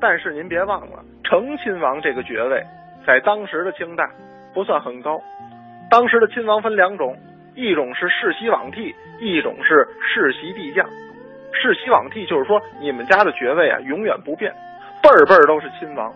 [0.01, 2.62] 但是您别忘了，成亲王这个爵位
[3.07, 4.09] 在当时的清代
[4.55, 5.20] 不算很高，
[5.91, 7.14] 当时的亲王分两种。
[7.55, 10.86] 一种是世袭罔替，一种是世袭帝降。
[11.52, 14.52] 世袭罔替就是说，你们家的爵位啊永远不变，
[15.02, 16.12] 辈儿辈儿都是亲王。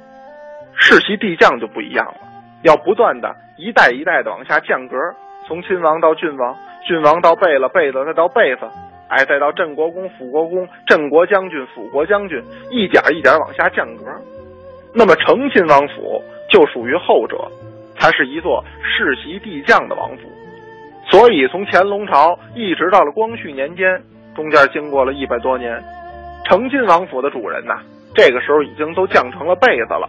[0.74, 2.18] 世袭帝降就不一样了，
[2.62, 4.96] 要不断的一代一代的往下降格，
[5.46, 8.68] 从亲王到郡王，郡王到贝勒，贝勒再到贝子，
[9.08, 14.04] 哎，再到镇国公、辅国公、镇国将军、辅国将军，一点一点往下降格。
[14.94, 17.36] 那么成亲王府就属于后者，
[17.96, 20.28] 它是一座世袭帝降的王府。
[21.10, 24.00] 所以，从乾隆朝一直到了光绪年间，
[24.36, 25.82] 中间经过了一百多年，
[26.44, 27.80] 成亲王府的主人呐，
[28.14, 30.08] 这个时候已经都降成了贝子了，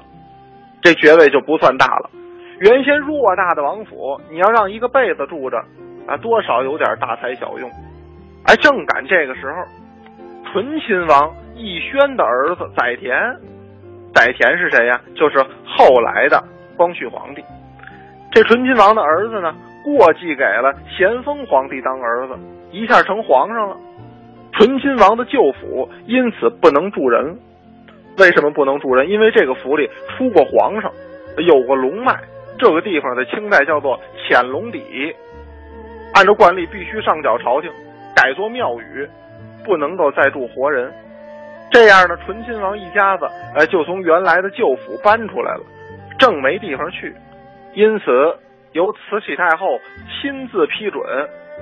[0.81, 2.09] 这爵位就不算大了。
[2.59, 5.57] 原先偌大的王府，你要让一个贝子住着，
[6.05, 7.71] 啊，多少有点大材小用。
[8.45, 9.63] 而正赶这个时候，
[10.51, 13.37] 纯亲王奕轩的儿子载湉，
[14.13, 14.99] 载湉是谁呀？
[15.15, 16.43] 就是后来的
[16.75, 17.43] 光绪皇帝。
[18.31, 19.55] 这纯亲王的儿子呢？
[19.83, 22.33] 过继给了咸丰皇帝当儿子，
[22.71, 23.77] 一下成皇上了。
[24.53, 27.37] 纯亲王的旧府因此不能住人。
[28.17, 29.09] 为什么不能住人？
[29.09, 30.91] 因为这个府里出过皇上，
[31.37, 32.13] 有过龙脉。
[32.57, 35.15] 这个地方在清代叫做潜龙底，
[36.13, 37.71] 按照惯例必须上缴朝廷，
[38.13, 39.07] 改作庙宇，
[39.63, 40.91] 不能够再住活人。
[41.71, 43.25] 这样呢，纯亲王一家子
[43.55, 45.61] 呃就从原来的旧府搬出来了，
[46.17, 47.15] 正没地方去，
[47.73, 48.05] 因此。
[48.73, 49.79] 由慈禧太后
[50.21, 51.03] 亲自批准，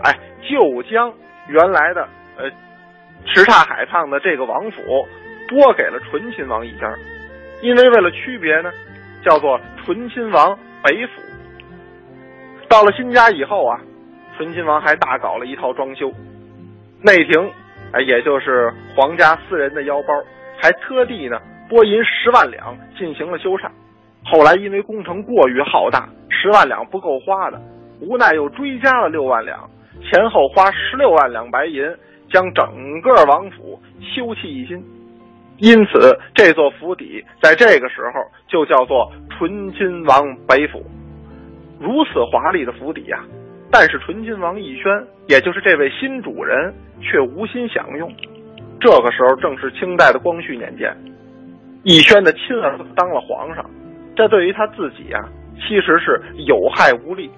[0.03, 0.13] 哎，
[0.49, 1.13] 就将
[1.47, 2.49] 原来的呃
[3.25, 5.07] 什刹海畔的这个王府
[5.47, 6.93] 拨给了醇亲王一家，
[7.61, 8.71] 因为为了区别呢，
[9.23, 11.21] 叫做醇亲王北府。
[12.67, 13.79] 到了新家以后啊，
[14.35, 16.11] 醇亲王还大搞了一套装修，
[17.01, 17.51] 内廷
[17.93, 20.13] 哎，也就是皇家私人的腰包，
[20.61, 21.39] 还特地呢
[21.69, 23.71] 拨银十万两进行了修缮。
[24.29, 26.07] 后来因为工程过于浩大。
[26.29, 27.59] 十万两不够花的，
[27.99, 29.67] 无奈又追加了六万两，
[30.03, 31.81] 前后花十六万两白银，
[32.29, 34.77] 将整个王府修葺一新。
[35.57, 40.83] 因此，这座府邸在这个时候就叫做纯亲王北府。
[41.79, 43.23] 如此华丽的府邸呀，
[43.71, 46.71] 但是纯亲王奕轩，也就是这位新主人，
[47.01, 48.13] 却无心享用。
[48.79, 50.95] 这个时候正是清代的光绪年间，
[51.83, 53.65] 奕轩的亲儿子当了皇上，
[54.17, 55.23] 这对于他自己啊。
[55.59, 57.31] 其实是有害无利，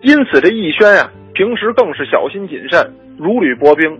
[0.00, 2.78] 因此这奕轩呀，平时更是小心谨慎，
[3.18, 3.98] 如履薄冰。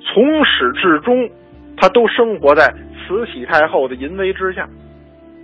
[0.00, 1.28] 从始至终，
[1.76, 4.66] 他都生活在慈禧太后的淫威之下，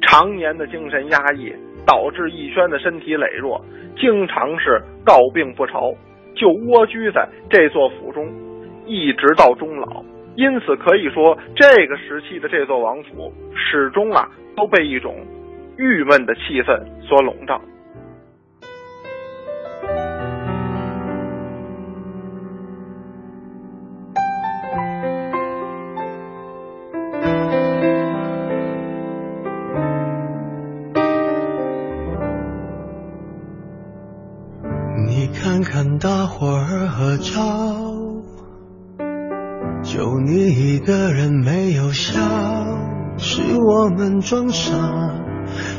[0.01, 1.53] 常年的精神压抑，
[1.85, 3.61] 导致奕轩的身体羸弱，
[3.99, 5.93] 经常是告病不朝，
[6.37, 8.33] 就蜗居在这座府中，
[8.87, 10.05] 一直到终老。
[10.37, 15.17] 因此可以说，这个时期的这座王府始终啊都被一种
[15.79, 17.61] 郁闷的气氛所笼罩。
[35.07, 37.35] 你看看大伙儿合照。
[39.83, 42.19] 就你一个人没有笑，
[43.17, 44.75] 是我们装傻，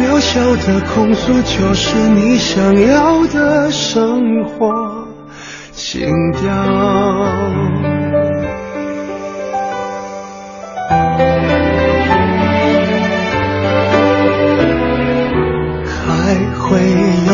[0.00, 5.06] 渺小的控诉，就是你想要的生活
[5.72, 6.40] 情调。
[16.06, 16.80] 还会
[17.26, 17.32] 有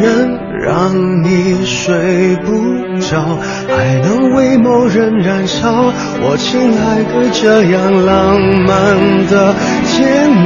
[0.00, 2.52] 人让你睡不
[3.00, 3.38] 着？
[3.68, 9.54] 还能为某人燃烧，我亲爱的，这样浪漫的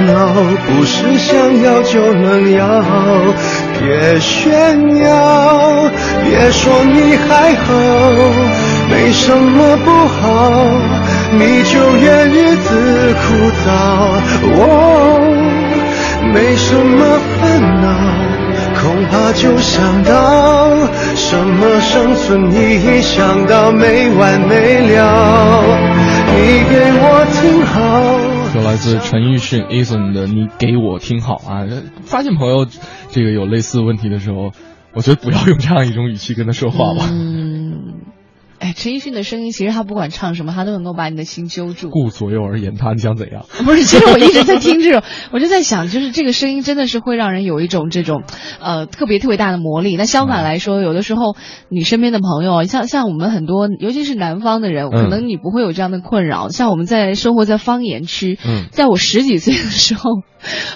[0.08, 2.82] 熬，不是想要就能要。
[3.80, 5.90] 别炫耀，
[6.24, 7.66] 别说你还好，
[8.90, 10.26] 没什么不好，
[11.32, 13.26] 你就怨日子枯
[13.64, 13.66] 燥。
[14.58, 14.62] 哦，
[16.34, 17.86] 没什么烦恼。
[18.80, 20.70] 恐怕就想到
[21.16, 25.64] 什么生存意义，想到没完没了。
[26.34, 28.17] 你给我听好。
[28.52, 31.66] 说来自陈奕迅 Eason 的《你给我听好》啊，
[32.02, 32.66] 发现朋友
[33.10, 34.52] 这个有类似问题的时候，
[34.94, 37.08] 我觉得不要用这样一种语气跟他说话吧。
[37.10, 38.07] 嗯。
[38.58, 41.90] 哎，陈奕迅的声音，其实他不管唱什么，他都能够把你的心揪住。
[41.90, 43.46] 顾左右而言他，你想怎样？
[43.64, 45.02] 不是，其实我一直在听这种，
[45.32, 48.22] 我就在想，就是这个声音真的是会让人有一种这种，
[48.60, 49.96] 呃，特别特别大的魔力。
[49.96, 51.36] 那相反来说，有的时候
[51.68, 56.48] 你身边的朋友，像像我们很多，尤其是南方的人，可能你不会有这样的困扰。
[56.48, 58.38] 像我们在生活在方言区，
[58.72, 60.10] 在我十几岁的时候，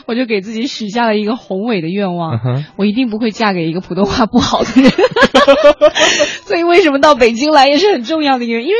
[0.07, 2.39] 我就给自己许下了一个宏伟的愿望，
[2.77, 4.93] 我一定不会嫁给一个普通话不好的人。
[6.53, 7.67] 所以为什么到北京来？
[7.67, 8.75] 也是很重要的一个，因为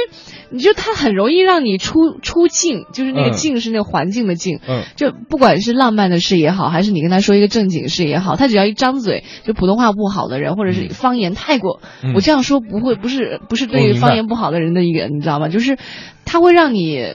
[0.51, 11.81] 你就他很容易让你出出境，就是那个境是那个环境的境，嗯，就不管是浪漫的事也好，还是你跟他说一个正经事也好，他只要一张嘴，就普通话不好的人，或者是方言太过，
[12.15, 15.49] 我这样说不会不是不是对于方言不好的人的一个，你知道吗？
[15.49, 15.79] 就是
[16.27, 17.15] 他会让你，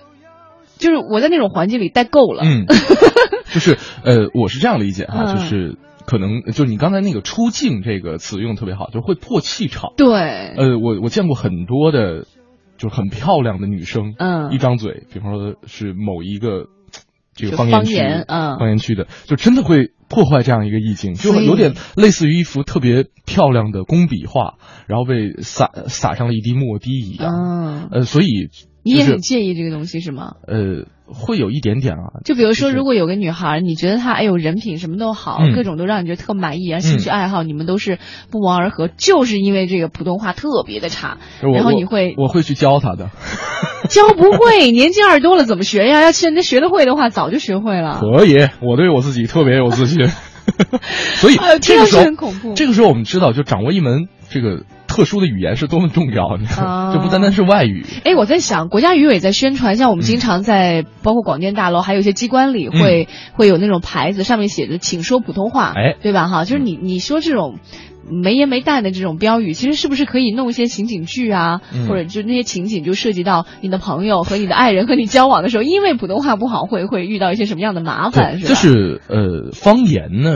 [0.80, 2.66] 就是我在那种环境里待够了，嗯，
[3.53, 5.78] 就是呃，我是这样理解哈，就是。
[6.08, 9.91] 可能就你刚才那个“出镜”这个词用特别好，就会破气场。
[9.97, 10.08] 对，
[10.55, 12.26] 呃，我我见过很多的，
[12.78, 16.68] 就是很漂亮的女生，嗯，一张嘴，比方说是某一个
[17.34, 24.55] 这个方言区，嗯，方言区的，就真的会破坏这样一个意境，就有点类似于一幅特别漂亮的工笔画，
[24.88, 27.34] 然后被洒洒上了一滴墨滴一样。
[27.34, 28.49] 嗯，呃，所以
[28.82, 30.36] 你也很介意这个东西是吗？
[30.47, 30.88] 呃。
[31.08, 37.97] 会有一点点啊，就比如说，如果有个女孩，你觉得她哎呦人品什么都好，各种都让你觉得特满意啊，兴趣爱好你们都是
[38.30, 43.10] 不谋而合，就是因为这个普通话特别的差，然后你会我会去教她的，
[43.89, 46.01] 教不会，年纪二多了怎么学呀？
[46.01, 47.99] 要是人家学得会的话，早就学会了。
[48.01, 50.08] 可以，我对我自己特别有自信，
[51.16, 54.64] 所以这个时候这个时候我们知道，就掌握一门这个。
[54.97, 57.85] 特殊的语言是多么重要， 你看，这不单单是外语。
[58.03, 66.27] 哎，我在想，国家语委在宣传，像我们经常在包括广电大楼，还有一些机关里会会有那种牌子，上面写着“请说普通话”，哎，对吧？
[66.27, 67.59] 哈，就是你你说这种。
[68.10, 78.39] 没言没淡的这种标语，其实是不是可以弄一些情景剧啊，或者就那些情景就涉及到你的朋友和你的爱人和你交往的时候，因为普通话不好，会会遇到一些什么样的麻烦？
[78.39, 80.32] 是就是呃，方言呢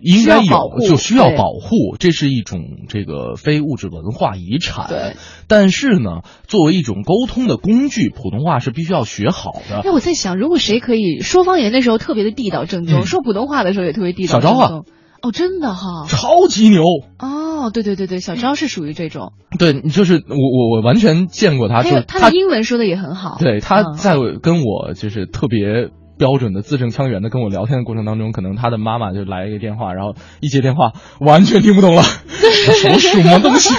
[0.00, 4.86] 应该有，就需要保护，这是一种这个非物质文化遗产。
[4.88, 5.16] 对，
[5.48, 9.82] 但是呢，作为一种沟通的工具，普通话是必须要学好的。
[9.84, 14.84] 那，我在想，如果谁可以说方言的时候特别的地道正宗，说普通话的时候也特别地道正宗。
[15.26, 16.84] 哦，真的哈，超级牛
[17.18, 17.70] 哦！
[17.72, 19.32] 对对对对，小昭是属于这种。
[19.58, 23.38] 对，就是我我我完全见过他，就他的英文说的也很好。
[23.40, 32.02] 对，他在跟我就是特别标准的字正腔圆的跟我聊天的过程当中，可能他的妈妈就来一个电话，然后一接电话完全听不懂了，
[32.32, 33.74] 什么什么东西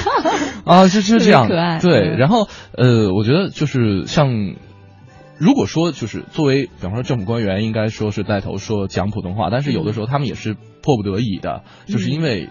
[0.66, 0.88] 啊？
[0.90, 1.48] 就就这样，
[1.82, 2.16] 对。
[2.18, 4.56] 然后呃，我觉得就是像。
[5.40, 12.50] 如果说就是作为，比方说政府官员，应该说是带头说讲普通话，但是有的时候他们也是迫不得已的，就是因为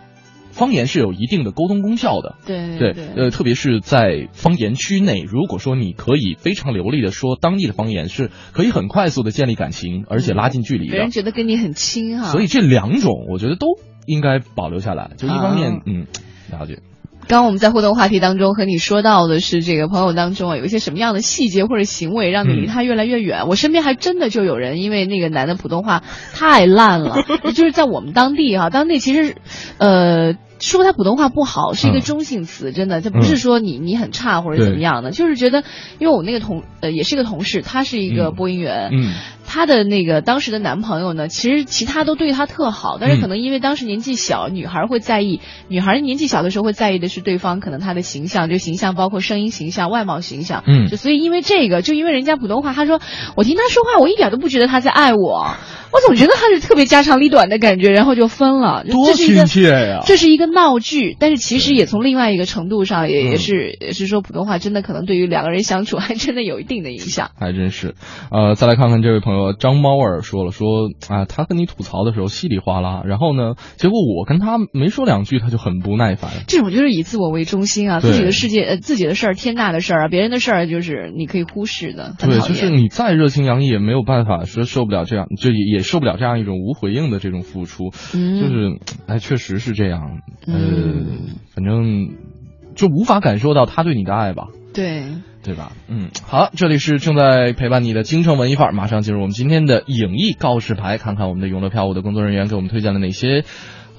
[0.53, 2.37] 方言是有一定的沟通功效的。
[2.47, 10.93] 对对，呃，特别是在方言区内，如果说你可以非常流利的说当地的方言，是可以很快速的建立感情，而且拉近距离的。
[10.93, 12.30] 别人觉得跟你很亲哈。
[12.30, 13.66] 所以这两种，我觉得都
[14.07, 15.11] 应该保留下来。
[15.18, 16.07] 就一方面，嗯，
[16.51, 16.78] 了解。
[17.29, 23.49] 刚刚我们在互动话题当中和你说到的是，这个朋友当中啊，有一些什么样的细节或者行为让你离他越来越远？
[23.49, 26.03] 我身边还真的就有人因为那个男的普通话
[26.35, 27.24] 太烂了，
[27.55, 29.37] 就是在我们当地哈，当地其实，
[29.79, 30.37] 呃。
[30.59, 35.65] 说他普通话不好是一个中性词，真的，这不是说你你很差或者怎么样的，就是觉得，
[35.99, 39.13] 因为我那个同呃也是一个同事，他是一个播音员，嗯，
[39.47, 53.01] 他的那个当时的男朋友呢，其实其他都对他特好，但是可能因为当时年纪小，女孩会在意，女孩年纪小的时候会在意的是对方可能他的形象，就形象包括声音形象、外貌形象，嗯，就所以因为这个，就因为人家普通话，他说
[53.37, 55.55] 我听他说话，我一点都不觉得他在爱我。
[55.93, 58.85] 我总觉得他是特别家长里短的感觉，然后就分了。
[58.85, 60.01] 多亲切呀！
[60.05, 67.31] 这是一个闹剧，但是其实也从另外一个程度上，也也是也是说普通话真的可能对于两个人相处 还真的有一定的影响。
[67.39, 67.95] 还真是，
[68.33, 76.31] 呃，再来看看这位朋友张猫儿说了说啊，他跟你吐槽的时候稀里哗啦，然后呢，结果我跟他没说两句，他就很不耐烦。
[76.49, 82.15] 这种就是以自我为中心啊，自己的世界呃自己的事儿天大的事儿啊，别人的事儿就是你可以忽视的。
[82.19, 86.57] 对，就是你再热情洋溢也没有办法说受不了这样，就也受不了这样一种。
[86.57, 90.23] 无回应的这种付出，就是哎，确实是这样。
[90.47, 90.55] 呃，
[91.55, 92.14] 反正
[92.74, 94.49] 就无法感受到他对你的爱吧？
[94.74, 95.05] 对，
[95.43, 95.72] 对吧？
[95.89, 103.45] 嗯，好，这里是正在陪伴你的京城文艺范儿，马上进入我们今天的影艺告示牌，看看我们的永乐票务的工作人员给我们推荐了哪些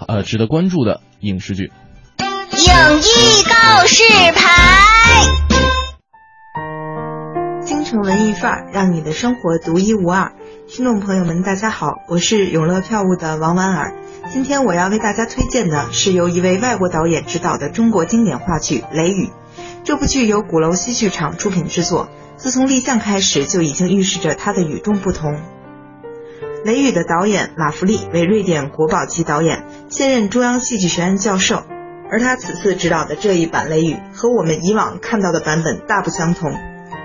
[0.07, 1.71] 呃值得关注的影视剧。
[2.19, 4.03] 影艺告示
[4.35, 4.41] 牌，
[7.65, 10.33] 京城文艺范儿，让你的生活独一无二。
[10.69, 13.95] 听众朋友们，大家好，我是永乐票务的王婉儿。
[14.29, 19.27] 今天我要为大家推荐的是由一位外国导演执导的中国经典话剧《雷雨》。
[19.85, 25.33] 这部剧由鼓楼戏剧场出品制作，自从立项开始就已经预示着它的与众不同。
[26.65, 31.63] 《雷雨》的导演马弗利为瑞典国宝级导演，现任中央戏剧学院教授，
[32.11, 36.53] 而他此次执导的这一版《雷雨》和我们以往看到的版本大不相同。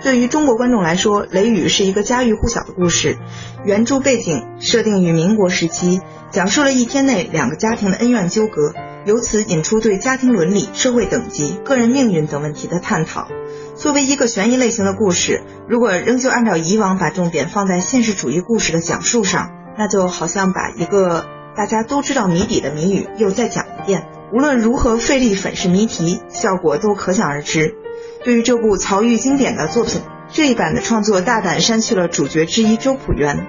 [0.03, 3.19] 对于中国观众来说，《雷雨》是一个家喻户晓的故事。
[3.65, 6.01] 原著背景设定于民国时期，
[6.33, 8.75] 讲述了一天内两个家庭的恩怨纠葛，
[9.07, 13.29] 由此引出对家庭伦理、社会等级、个人命运等问题的探讨。
[13.77, 21.25] 作为一个悬疑类型的故事，如果仍旧按照以往把重点放在现实主义故事的讲述上，那就好像把一个
[21.57, 24.09] 大家都知道谜底的谜语又再讲一遍。
[24.33, 27.77] 无论如何费力粉饰谜题，效果都可想而知。
[28.25, 30.01] 对于这部曹禺经典的作品，
[30.33, 33.47] 这一版的创作大胆删去了主角之一周朴园。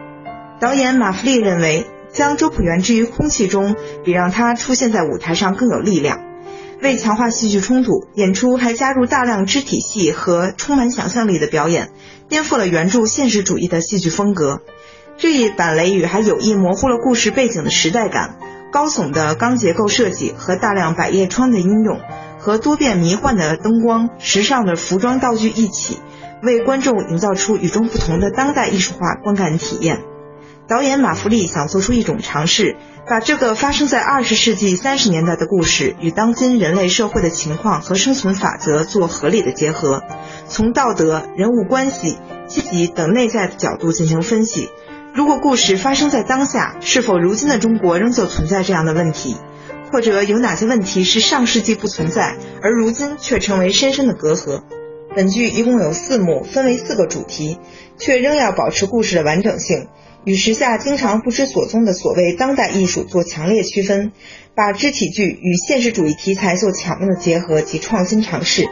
[0.59, 6.19] 导演马弗利认为，将周朴园置于空气中，比让他出现在舞台上更有力量。
[6.81, 11.91] 为强化戏剧冲突，演出还加入大量肢体戏和充满想象力的表演，
[12.27, 14.61] 颠覆了原著现实主义的戏剧风格。
[15.17, 18.37] 这一版《雷雨》还有意模糊了故事背景的时代感，
[18.71, 22.01] 高耸的钢结构设计和大量百叶窗的应用。
[22.43, 25.99] 和多变迷幻的灯光、时尚的服装道具一起，
[26.41, 30.01] 为观众营造出与众不同的当代艺术化观感体验。
[30.67, 32.75] 导演马弗利想做出一种尝试，
[33.07, 40.03] 把这个发生在二十世纪三十年代的故事与当今人类社会的情况和生存法则做合理的结合，
[40.49, 42.17] 从道德、人物关系、
[42.49, 44.69] 阶级等内在的角度进行分析。
[45.13, 49.37] 如果故事发生在当下，是否如今的中国仍旧存在这样的问题？
[49.93, 54.63] 或者有哪些问题是上世纪不存在，而如今却成为深深的隔阂。
[55.15, 57.59] 本剧一共有四幕，分为四个主题，
[57.99, 59.89] 却仍要保持故事的完整性，
[60.25, 64.13] 与时下经常不知所踪的所谓当代艺术做强烈区分，
[64.55, 68.67] 把肢体剧与现实主义题材做巧妙的结合及创新尝试。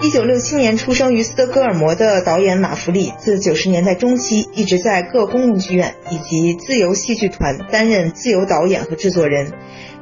[0.00, 9.52] 一九六七年出生于斯德哥尔摩的导演马弗利，自九十年代中期一直在各公共剧院以及自由戏剧团担任自由导演和制作人。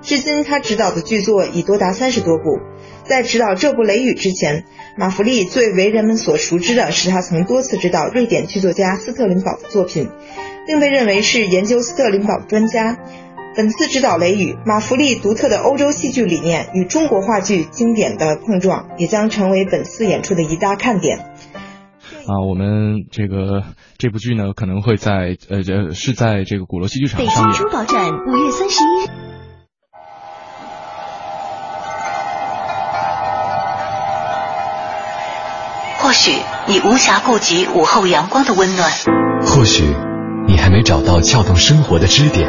[0.01, 2.61] 至今，他执导的剧作已多达三十多部。
[3.05, 4.65] 在执导这部《雷雨》之前，
[4.97, 10.09] 马弗利最为人们所熟知的是他曾多次指导瑞典剧作家斯特林堡的作品，
[10.67, 12.97] 并被认为是研究斯特林堡的专家。
[13.61, 21.19] 本次指导《雷雨》，马弗利独特的欧洲戏剧理念与中国话剧经典的碰撞，也将成为本次演出的一大看点。
[21.19, 23.63] 啊，我们这个
[23.99, 27.35] 这部剧呢，可能会在呃，这是在这个鼓楼戏剧场上演。
[27.35, 29.11] 北京珠宝展五月三十一日。
[35.99, 36.33] 或许
[36.67, 38.91] 你无暇顾及午后阳光的温暖，
[39.43, 39.85] 或许
[40.49, 42.49] 你还没找到撬动生活的支点。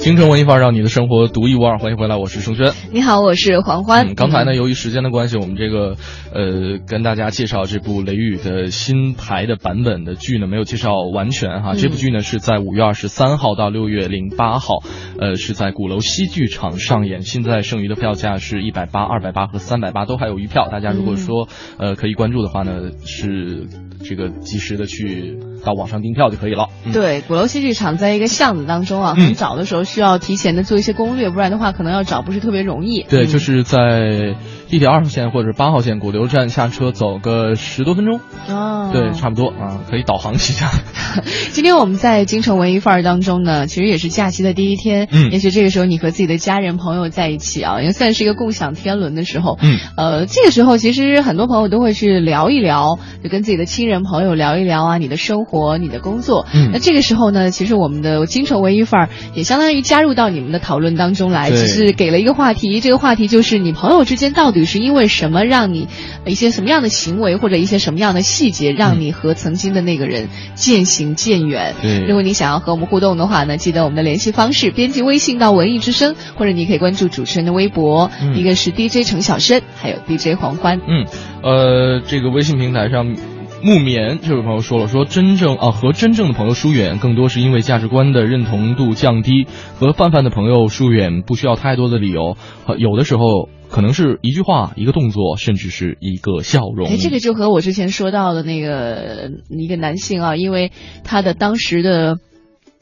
[0.00, 2.72] 京城文艺范儿让你的生活独一无二，欢迎回来，我是盛轩。
[2.90, 4.14] 你好，我是黄欢。
[4.14, 5.94] 刚才呢，由于时间的关系，我们这个
[6.32, 11.74] 呃跟大家介绍这部雷雨的新排的版本的剧呢，没有介绍完全哈。
[11.74, 14.76] 这部剧呢是在五月二十三号到六月零八号，
[15.20, 17.20] 呃是在鼓楼西剧场上演。
[17.20, 21.46] 现在剩余的票价是一百八、二百八和三百八都还有余票，大家如果说
[21.78, 23.66] 呃可以关注的话呢，是
[24.02, 26.68] 这个及时的去到网上订票就可以了。
[26.92, 33.02] 对，鼓楼戏剧场在一个巷子当中啊，很找的时候需要提前的做一些攻略，不然的话可能要找不是特别容易。
[33.02, 34.36] 对，就是在
[34.70, 38.20] 地铁二号线或者八号线鼓楼站下车，走个十多分钟。
[38.48, 40.70] 哦，对，差不多啊，可以导航一下。
[41.50, 45.08] 今天我们在京城文艺范儿当中呢，其实也是假期的第一天。
[45.10, 49.58] 嗯，也许这个时候你和自己的家人朋友在一起啊，也算是一个共享天伦的时候。
[49.60, 56.46] 嗯，呃，这个时候其实很多朋友都会去聊一聊，就跟自己的亲人朋友聊一聊啊，你的生活、你的工作。
[56.54, 62.78] 嗯，那这个时候呢，其实我们的京城文艺范儿也相当于加入到你们的讨论当中来，只是给了一个话题。
[62.78, 65.88] 这个话题就是你朋友之间到底是因为什么让你
[66.26, 71.74] 一些什么样的行为或者一些什么样的细节，让你和曾经的那个人渐行渐远。
[71.80, 80.80] 对，如果你想要和我们互动的话呢，记得我们的联系方式，编辑微信到文艺之声，或者你可以关注主持人的微博，嗯、一个是 DJ 程小生，还有 DJ 黄欢。
[80.86, 81.06] 嗯，
[81.42, 83.14] 呃，这个微信平台上。
[83.62, 89.46] 木棉这位朋友说了，说真正啊和真正的朋友疏远，更多是因为价值观的认同度降低。
[89.78, 92.38] 和泛泛的朋友疏远不需要太多的理由，
[92.78, 96.88] 有的时候可能是一句话、一个动作，甚至是一个笑容。
[96.88, 100.72] 哎，这个就和我之前说到的那个一个男性啊，因为
[101.04, 102.18] 他的当时的。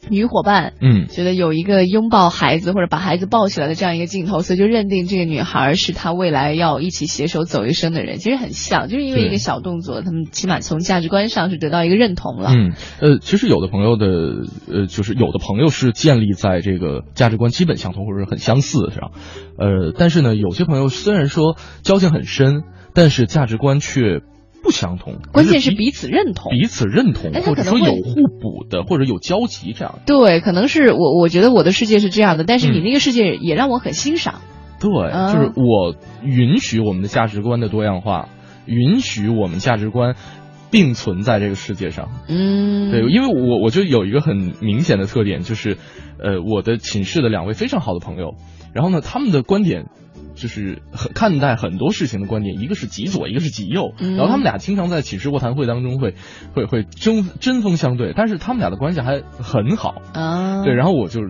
[0.09, 8.19] 女伙伴，嗯，觉得有一个拥抱孩子或者把孩子抱起来的这样一个镜头，所以就认定这个女孩是他未来要一起携手走一生的人。
[8.19, 12.51] 其实很像，就是因为一个小动作，他们起码从价值观上是得到一个认同了。
[12.51, 14.07] 嗯，呃，其实有的朋友的，
[14.73, 19.11] 呃，就是有的朋友是建立在这个价值观基本相同或者很相似上，
[19.59, 22.63] 呃，但是呢，有些朋友虽然说交情很深，
[22.95, 24.21] 但是价值观却。
[24.63, 30.01] 不相同， 关键是彼此认同，彼此认同，或者说有互补的，或者有交集这样。
[30.07, 34.41] 对，可能是我我觉得我的世界是这样的，但是你那个世界也让我很欣赏。
[34.81, 38.29] 对，就是我允许我们的价值观的多样化，
[38.67, 40.15] 允许我们价值观
[40.71, 42.11] 并存在这个世界上。
[42.29, 45.79] 嗯，对，因为我我就有一个很明显的特点，就是
[46.23, 48.35] 呃，我的寝室的两位非常好的朋友，
[48.73, 49.87] 然后呢，他们的观点。
[50.39, 56.15] 就是很看待很多事情的观点，一个是极左，一个是极右，然后他们俩经常在寝室卧谈会当中会
[56.55, 60.65] 会会针针锋相对，但是他们俩的关系还很好啊。
[60.65, 61.21] 对，然后我就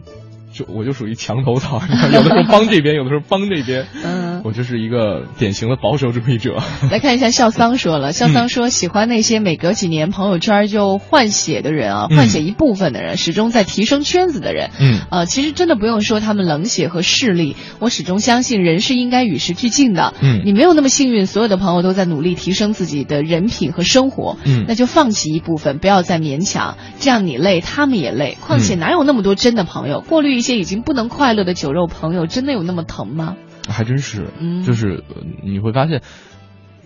[0.58, 1.80] 就我就属于墙头草，
[2.12, 6.56] 有的时候帮这边，有的时候帮这边， 嗯，我就是一个典型的保守主义者。
[6.90, 14.70] 来看一下笑桑说了， 笑桑说喜欢那些每隔几年朋友圈就换血的人啊，换血一部分的人，始终在提升圈子的人。
[14.80, 20.14] 嗯，呃，其实真的不用说他们冷血和势利，我始终相信人是应该与时俱进的。
[20.20, 24.36] 嗯，你没有那么幸运，所有的朋友都在努力提升自己的人品和生活。
[24.44, 28.36] 嗯，那就放弃一部分，不要再勉强，这样你累，他们也累。
[28.40, 30.00] 况且哪有那么多真的朋友？
[30.00, 33.36] 过滤一些已经不能快乐的酒肉朋友，真的有那么疼吗？
[33.68, 35.04] 还真是，嗯，就是
[35.44, 36.00] 你会发现，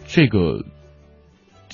[0.09, 0.65] 这个，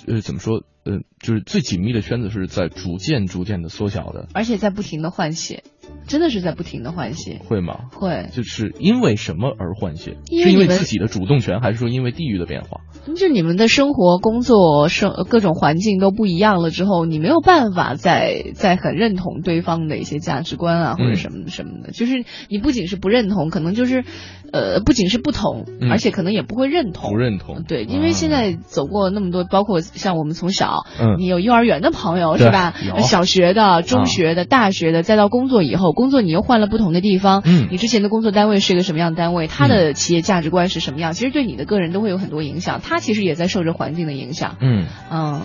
[0.07, 0.62] 呃，怎么说？
[0.84, 5.64] 呃，就是最紧密的圈子是在逐渐逐渐的缩小的，而且在不停的换血，
[6.07, 7.41] 真的是在不停的换血。
[7.49, 7.80] 会吗？
[7.93, 8.28] 会。
[8.32, 10.16] 就是因为什么而换血？
[10.30, 12.80] 因为因为自己的主动权，还是说因为地域的变化？
[13.16, 21.91] 就你们的生活、工作、生各种环境都不一样了之后，你没有办法再再很认同对方的一些价值观啊，或者什么什么的。
[21.93, 24.05] 就是你不仅是不认同，可能就是
[24.53, 27.11] 呃，不仅是不同，而且可能也不会认同。
[27.11, 27.64] 不认同。
[27.66, 32.74] 对，因为现在走过那么多，包括像我们从小，嗯，你有幼儿园的朋友是吧？
[32.99, 37.43] 小学的、中学的、大学的，再到工作以后，工作你又换了不同的地方。
[37.45, 37.68] 嗯。
[37.70, 39.47] 你之前的工作单位是一个什么样的单位？
[39.47, 41.12] 他的企业价值观是什么样？
[41.12, 42.81] 其实对你的个人都会有很多影响。
[42.83, 44.57] 他其实也在受着环境的影响。
[44.61, 45.43] 嗯嗯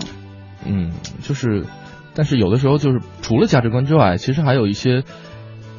[0.66, 1.64] 嗯，就是，
[2.14, 5.04] 但是有的时候就是除了价值观之外，其实还有一些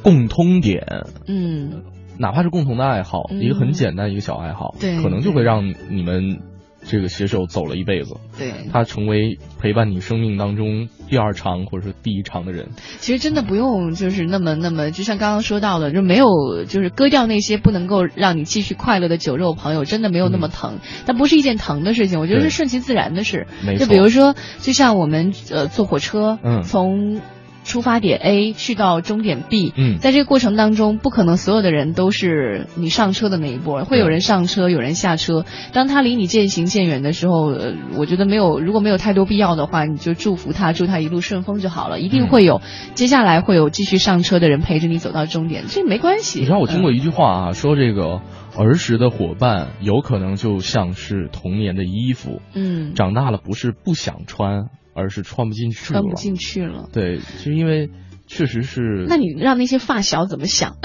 [0.02, 1.06] 共通点。
[1.26, 1.82] 嗯，
[2.18, 6.40] 哪怕是共同的爱好，一个很简单一个小爱好，对，可能就会让你们。
[6.88, 12.68] 这个携手走了一辈子，对，他成为陪伴你生命当中第二长或者是第一长的人。
[12.98, 20.78] 其实真的不用就是那么那么，就像刚刚说到的，就没有就是割掉那些不能够让你继续快乐的酒肉朋友，真的没有那么疼。
[21.06, 23.46] 但不是一件疼的事情，我觉得是顺其自然的事。
[23.78, 27.20] 就比如说，就像我们呃坐火车，嗯，从。
[27.66, 35.44] 出发点 A 去到终点 B，嗯，在这个过程当中，不可能所有的人都是你上车的那一波，会有人上车，有人下车。
[35.72, 41.98] 当他离你渐行渐远的时候，呃，我觉得没有，如果没有太多必要的话，你就祝福他，祝他一路顺风就好了。
[41.98, 42.60] 一定会有
[42.94, 46.38] 接下来会有继续上车的人陪着你走到终点，这没关系。
[46.38, 48.20] 你知道我听过一句话啊，说这个
[48.56, 54.68] 儿时的伙伴有可能就像是童年的衣服，嗯，长大了不是不想穿。
[54.96, 56.88] 而是穿不进去了，穿不进去了。
[56.92, 57.90] 对，就因为
[58.26, 59.04] 确实是。
[59.08, 60.76] 那你让那些发小怎么想？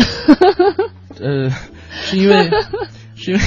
[1.20, 1.50] 呃，
[1.92, 2.50] 是因为
[3.16, 3.44] 是因为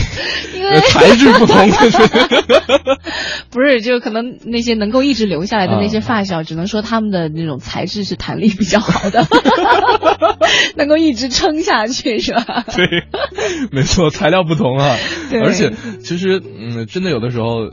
[0.57, 1.57] 因为材质不同。
[3.51, 9.27] 不是，就可能那些能够一直留下来的那些发小，只能说他们的那种材质是弹力比较好的，
[10.77, 12.65] 能够一直撑下去，是吧？
[12.75, 12.87] 对，
[13.71, 14.97] 没错，材料不同啊。
[15.31, 15.41] 对。
[15.41, 17.71] 而且，其实，嗯，真的有的时候。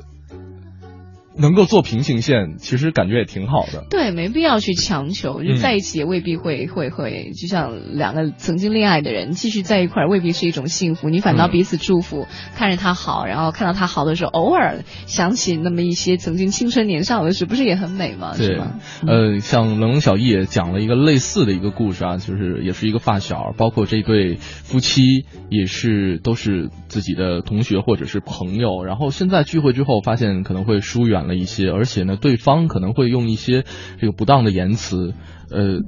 [1.41, 3.85] 能够做平行线，其实感觉也挺好的。
[3.89, 11.09] 对，没必要去强求，就在一起也未必会会会，就像两个曾经恋爱的人继续在一块儿，未必是一种幸福。
[11.09, 18.35] 你反倒彼此祝福，看着他好，然后看到他好的时候，偶尔想起那么一些曾经青春年少的事，不是也很美吗？
[18.37, 18.59] 对，
[19.07, 31.21] 呃，像冷冷小艺也讲了一个类似的一个故事啊，就是也是一个发小，包括这对夫妻也是都是自己的同学或者是朋友，然后现在聚会之后发现可能会疏远。
[31.21, 33.63] 了一些，而且呢，对方可能会用一些
[33.99, 35.13] 这个不当的言辞，
[35.51, 35.79] 呃，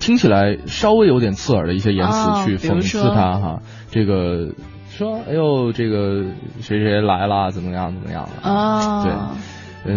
[0.00, 3.62] 听起来稍微有点刺耳的一些言辞去讽刺他哈。
[3.90, 4.54] 这个
[4.90, 6.24] 说，哎呦，这个
[6.60, 9.04] 谁谁来了，怎么样怎么样的啊？
[9.04, 9.53] 对。
[9.86, 9.92] 呃，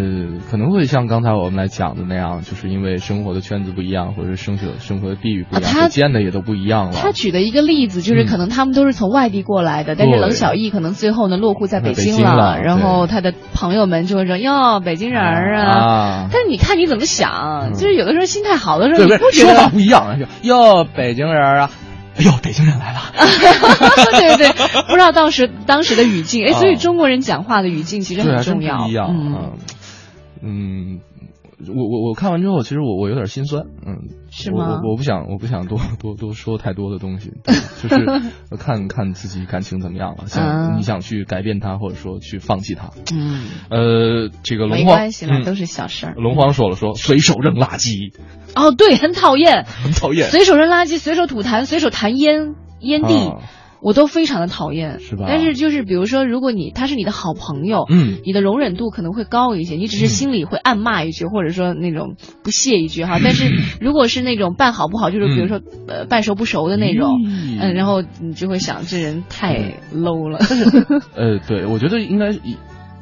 [0.50, 6.92] 可能会像刚才我们来讲的那样，就是因为生活的圈子不一样，或者是生活生活的地域不一样，他见的也都不一样了。
[6.92, 16.28] 他举的一个例子就是，可能他们都是从外地过来的，但是冷小艺可能最后呢落户在北京了，然后他的朋友们就会说哟，北京人啊。
[16.30, 21.70] 但是你看你怎么想，就是有的时候心态好的时候，你不说法不一样，哟，北京人啊，
[22.18, 23.00] 哎呦，北京人来了。
[24.18, 29.34] 对对对，不知道当时当时的语境，哎，所以中国人讲话的语境其实很重要，不一样，嗯。
[29.34, 29.52] 嗯，
[30.40, 34.80] 我我我看完之后，其实我我有点心酸，嗯，是吗？
[34.84, 37.32] 我我不想我不想多 多多说太多的东西，
[37.82, 38.06] 就是
[38.58, 46.14] 看看自己感情怎么样了，想你想去改变他，或者说去放弃他，嗯，呃，这个龙没关系了，都是小事儿。
[46.16, 48.14] 龙皇说了说，随手扔垃圾，
[48.54, 53.14] 哦，对，很讨厌， 很讨厌，随手扔垃圾，随手吐痰，随手弹烟烟蒂。
[53.80, 55.26] 我都非常的讨厌，是吧？
[55.28, 63.18] 但是就是比如说，如果你他是你的好朋友，嗯，你的容忍度可能会高一些，你只是心里会暗骂一句，或者说那种不屑一句哈。
[63.24, 63.50] 但是
[63.80, 70.38] 如果是那种半好不好，就是比如说呃半熟不熟的那种，嗯，然后你就会想这人太 low 了。
[71.14, 72.32] 呃，对，我觉得应该，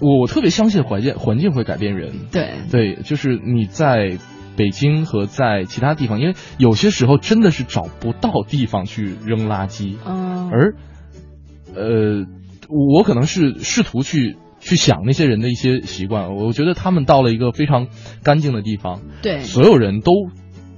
[0.00, 2.12] 我我特别相信环境环境会改变人。
[2.30, 4.18] 对对，就是你在。
[4.56, 10.74] 北京和在其他地方，因为有些时候真的是找不到地方去扔垃圾，嗯，而，
[11.74, 12.26] 呃，
[12.68, 17.88] 我可能是试图去去想那些人的一些习惯，我觉得他们到了一个非常
[18.22, 20.12] 干净的地方，对，所有人都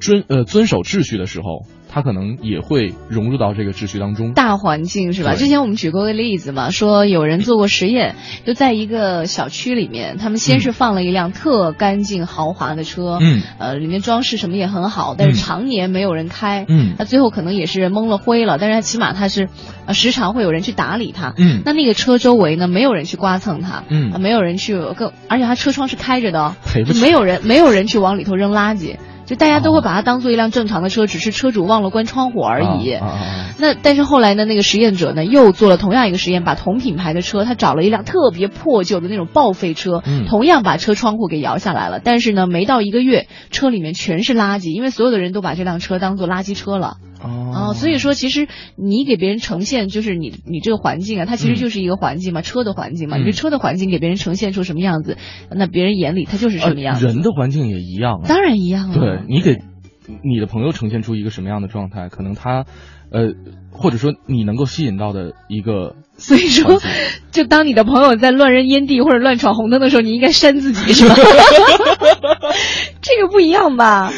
[0.01, 1.67] 遵呃遵守秩序的时候。
[1.89, 4.35] 他可能也会融入到这个秩序当中。
[4.35, 5.35] 大环境是吧？
[5.35, 8.15] 之前我们举过个例子嘛，说有人做过实验，
[8.45, 19.49] 就在一个小区里面，他们先是放了一辆特干净豪华的车，嗯，呃，里面装饰什么也很好，但是常年没有人开，嗯，那最后可能也是蒙了灰了，但是他起码他是，
[19.87, 26.55] 呃，时常会有人去打理它，嗯，那那个车周围呢，没有人去刮蹭它，嗯，没有人去更，而且它车窗是开着的，
[27.01, 28.97] 没有人没有人去往里头扔垃圾。
[29.29, 32.99] 就大家都会把它当做一辆正常的车，只是车主忘了关窗户而已。
[33.59, 42.01] 那但是后来呢，那个实验者呢又做了同样一个实验，把同品牌的车，他找了一辆特别破旧的那种报废车，同样把车窗户给摇下来了。
[42.03, 46.97] 但是呢，没到一个月，车里面全是垃圾，因为所有的人都把这辆车当做垃圾车了。
[47.23, 53.17] 哦，所以说其实你给别人呈现就是你你这个环境啊，它其实就是一个环境嘛，车的环境嘛。
[53.17, 55.17] 你这车的环境给别人呈现出什么样子，
[55.51, 57.01] 那别人眼里它就是什么样。
[57.01, 58.95] 人的环境也一样，当然一样了。
[58.95, 59.59] 对你给
[60.23, 62.65] 你的朋友呈现出一个什么样的状态，可能他
[63.11, 63.33] 呃，
[63.79, 65.95] 或者说你能够吸引到的一个。
[66.19, 66.81] 所以说，
[67.31, 71.15] 就当你的朋友在乱扔烟蒂或者乱闯红灯的时候，你应该扇自己，是吧？
[73.01, 74.13] 这个不一样吧？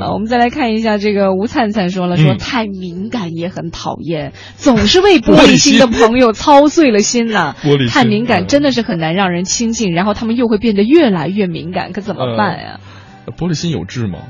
[0.00, 7.54] 啊，我们再来看一下这个吴灿灿说了，说太敏感也很讨厌，总是为玻璃心的朋友操碎了心呐。
[7.62, 12.80] 玻璃太敏感真的是很难让人亲近，然后他们又会变得越来越敏感，可怎么办呀？
[13.36, 14.20] 玻璃心有治吗？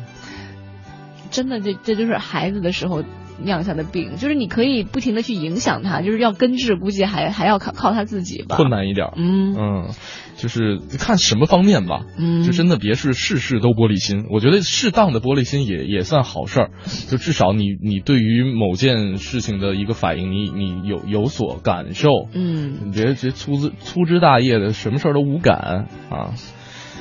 [1.31, 3.05] 真的，这这就是孩子的时候。
[3.45, 9.09] 酿下的病，就是你可以不停的去影响他，就是要根治，估计还还要靠靠他自己吧，困难一点。
[9.17, 9.89] 嗯嗯，
[10.37, 12.05] 就是看什么方面吧。
[12.19, 14.27] 嗯，就真的别是事事都玻璃心。
[14.31, 16.71] 我觉得适当的玻璃心也也算好事儿，
[17.09, 22.09] 就至少你你对于某件事情的一个反应，你你有有所感受。
[22.33, 26.35] 嗯，你别别粗枝粗枝大叶的，什么事儿都无感啊。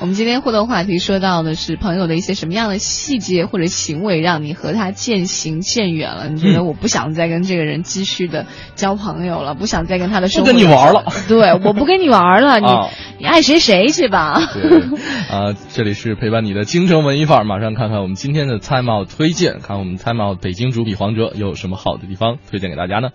[0.02, 6.28] 我们今天互动话题说到的是朋友的一些什么样的细节或者行为，让你和他渐行渐远了？
[6.28, 11.06] 你觉得我不想再跟这个人继续的交朋友了，不想再跟他的生活跟你玩了？
[11.30, 12.66] 对，我不跟你玩了，你
[13.22, 14.41] 你爱谁谁去吧。
[14.52, 14.82] 对
[15.30, 23.10] 啊，这里是陪伴你的京城文艺范儿，马上看看我们今天的 Time Out 推荐，看我们 Time Out 北京主笔黄哲有什么好的地方推荐给大家呢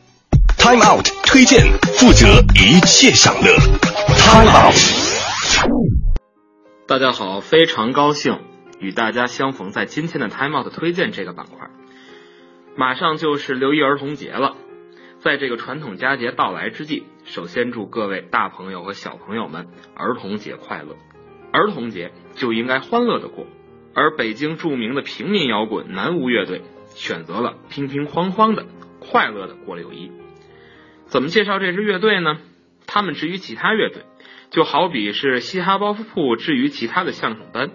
[0.56, 1.66] ？Time Out 推荐，
[1.98, 3.56] 负责一切享乐。
[4.30, 6.05] Time Out。
[6.88, 8.38] 大家好，非常高兴
[8.78, 11.68] 与大家相逢在今天的 Time Out 推荐这个板块。
[12.76, 14.56] 马上就是六一儿童节了，
[15.18, 19.66] 在这个传统佳节到来之际，首先祝各位大朋友和小朋友们
[19.96, 20.94] 儿童节快乐。
[21.50, 23.48] 儿童节就应该欢乐的过，
[23.92, 28.64] 而北京著名的平民摇滚南无乐队选择了乒乒乓乓的
[29.00, 30.12] 快乐的过六一。
[31.06, 32.36] 怎么介绍这支乐队呢？
[32.86, 34.04] 他们之于其他乐队。
[34.50, 37.70] 就好比是嘻哈包袱铺至于其他的相声班。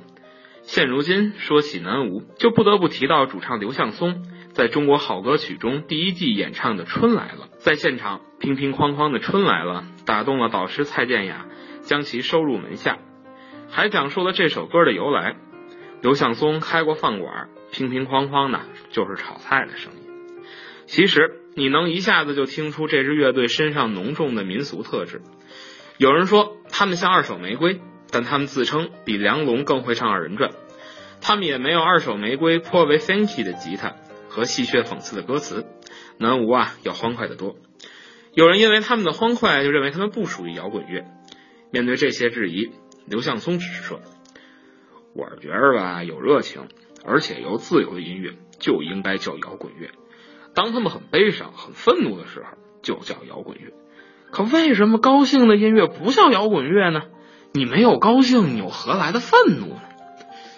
[0.64, 7.50] 现如今说起南无，就不得不提到主唱刘向松在中国好歌曲中第一季演唱的《春来了》。
[7.58, 11.48] 在现场，乒乒乓乓的《春来了》打动了导师蔡健雅，
[11.82, 13.00] 将其收入门下，
[13.70, 15.36] 还讲述了这首歌的由来。
[16.02, 18.62] 刘向松开过饭馆，乒乒乓乓的
[18.92, 20.00] 就是炒菜的声音。
[20.86, 25.22] 其实，你能一下子就听出这支乐队身上浓重的民俗特质。
[26.02, 27.80] 有人说他们像二手玫瑰，
[28.10, 30.50] 但他们自称比梁龙更会唱二人转。
[31.22, 33.98] 他们也没有二手玫瑰颇为 funky 的吉他
[34.28, 35.68] 和戏谑讽刺的歌词。
[36.18, 37.56] 南无啊，要欢快得多。
[38.34, 41.06] 有人因为他们的欢快，就认为他们不属于摇滚乐。
[41.70, 42.72] 面对这些质疑，
[43.06, 44.00] 刘向松只是说
[45.14, 46.68] ：“我觉着吧，有热情
[47.06, 49.92] 而且又自由的音乐就应该叫摇滚乐。
[50.56, 53.72] 当他们很悲伤、很愤怒的时候，就叫摇滚乐。”
[54.32, 57.02] 可为什么高兴的音乐不叫摇滚乐呢？
[57.54, 59.82] 你没有高兴，你又何来的愤怒呢？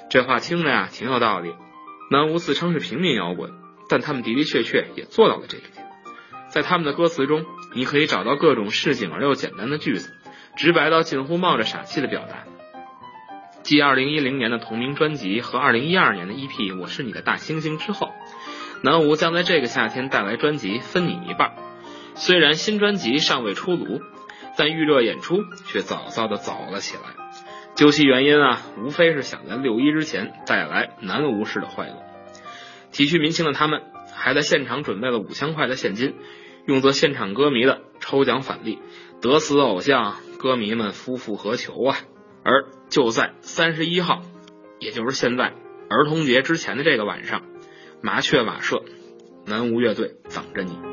[0.09, 1.53] 这话听着呀，挺有道理。
[2.11, 3.51] 南无自称是平民摇滚，
[3.89, 5.87] 但他们的的确确也做到了这一点。
[6.49, 10.13] 在他们的歌词中，你可以找到各种市井而又简单的句子，
[10.55, 12.43] 直白到近乎冒着傻气的表达。
[13.63, 16.49] 继二零一零年的同名专辑和二零一二年的 EP
[16.79, 18.11] 《我是你的大猩猩》之后，
[18.83, 21.49] 南无将在这个夏天带来专辑《分你一半》。
[22.15, 24.01] 虽然新专辑尚未出炉，
[24.57, 25.37] 但预热演出
[25.67, 27.01] 却早早的走了起来。
[27.75, 31.95] 究其原因啊，无非是想在六一之前带来南无式的欢乐。
[32.91, 33.81] 体恤民情的他们，
[34.13, 36.15] 还在现场准备了五千块的现金，
[36.67, 38.79] 用作现场歌迷的抽奖返利。
[39.19, 41.97] 得死偶像，歌迷们夫复何求啊！
[42.43, 44.21] 而就在三十一号，
[44.79, 45.53] 也就是现在
[45.89, 47.41] 儿童节之前的这个晚上，
[48.03, 48.83] 麻雀瓦舍
[49.47, 50.92] 南无乐队等着你。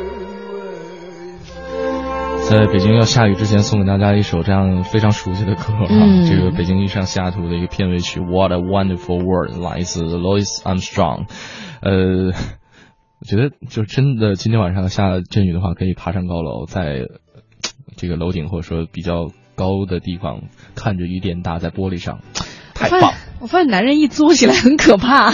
[2.51, 11.29] 在北京要下雨之前，送给大家一首这样非常熟悉的歌啊，嗯这个《北京遇上西雅图》的一个片尾曲《What a Wonderful World》，来自 Louis Armstrong。
[11.79, 12.33] 呃，
[13.21, 17.05] 我觉得就真的今天晚上下阵雨的话，可以爬上高楼，在呃
[17.95, 20.41] 这个楼顶或者说比较高的地方，
[20.75, 22.19] 看着雨点打在玻璃上，
[22.89, 23.67] 太棒我发现。
[23.67, 25.31] 男人一作起来很可怕，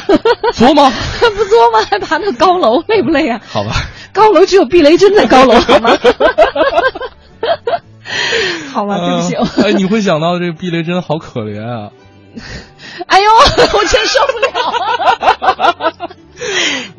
[0.53, 0.89] 作吗？
[1.19, 1.79] 不作吗？
[1.89, 3.41] 还爬那高楼，累不累啊？
[3.47, 3.71] 好吧，
[4.13, 5.91] 高楼只有避雷针在高楼， 好吗？
[8.73, 11.89] 好吧，对不起，呃哎，你会想到这个避雷针好可怜啊。
[13.07, 13.29] 哎呦，
[13.73, 15.93] 我真受不了！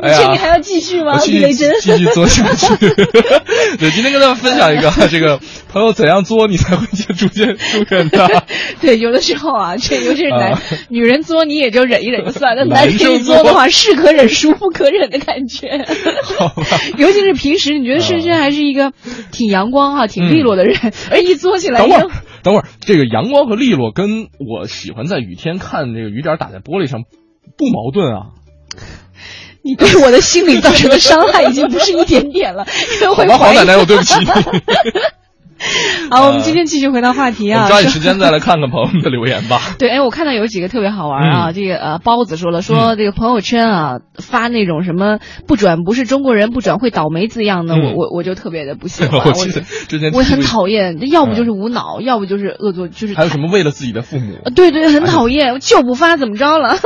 [0.01, 1.12] 哎呀你还要继续吗？
[1.14, 2.74] 我继续避雷真，继续作下去。
[3.78, 5.39] 对，今天跟大家分享一个这个
[5.72, 8.26] 朋友怎样作你才会逐渐疏远他。
[8.80, 12.64] 对，有的时候啊，这尤其是男、啊女人作，你也就忍一忍就算了。
[12.64, 15.84] 男生一作的话，是可忍孰不可忍的感觉。
[16.36, 18.93] 好吧，尤其是平时，你觉得深深还是一个
[19.30, 22.11] 挺阳光哈、挺利落的人，而一作起来等会
[22.43, 27.05] 等会儿，这个阳光和利落跟我喜欢在雨天看这个雨点打在玻璃上
[27.57, 28.26] 不矛盾啊。
[29.62, 32.66] 你对我的心理造成的伤害已经不是一点点了，
[33.03, 34.26] 因为好吧，会怀疑好奶奶，我对不起你。
[36.11, 39.61] 好，我们今天继续回到话题啊，抓紧时间再来看看朋友们的留言吧。
[39.78, 56.76] 对，哎，我看到有几个特别好玩啊，嗯这个呃，包子说了，说这个朋友圈啊发那种什么不转不是中国人，不转会倒霉字样的，嗯我我我就特别的不喜欢， 我我很讨厌，要不就是无脑，要不就是恶作，就是还有什么为了自己的父母，呃对对，很讨厌，我就不发怎么着了？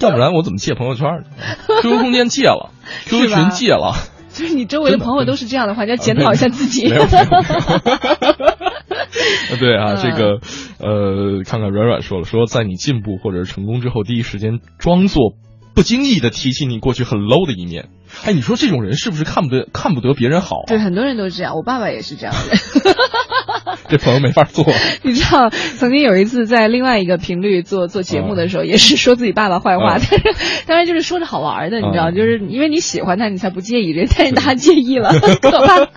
[0.00, 1.06] 要不然我怎么借朋友圈
[1.82, 2.70] ？QQ 空间借了
[3.06, 3.94] ，QQ 群借了。
[4.38, 6.88] 就是你周围的朋友都是这样的话，你要检讨一下自己。
[9.58, 10.38] 对啊，嗯这个
[10.78, 15.34] 呃，看看软软说了，说在你进步或者是成功之后，第一时间装作
[15.74, 17.88] 不经意的提起你过去很 low 的一面。
[18.24, 20.66] 哎，你说这种人是不是看不得看不得别人好、啊？
[20.66, 22.96] 对，很多人都这样，我爸爸也是这样的人。
[23.88, 24.64] 这朋友没法做。
[25.02, 35.88] 你知道，曾经有一次在另外一个频率做做节目的时候，也是说自己爸爸坏话，嗯但是当然就是说着好玩的，你知道，嗯就是因为你喜欢他，你才不介意这，但是他介意了， 可怕。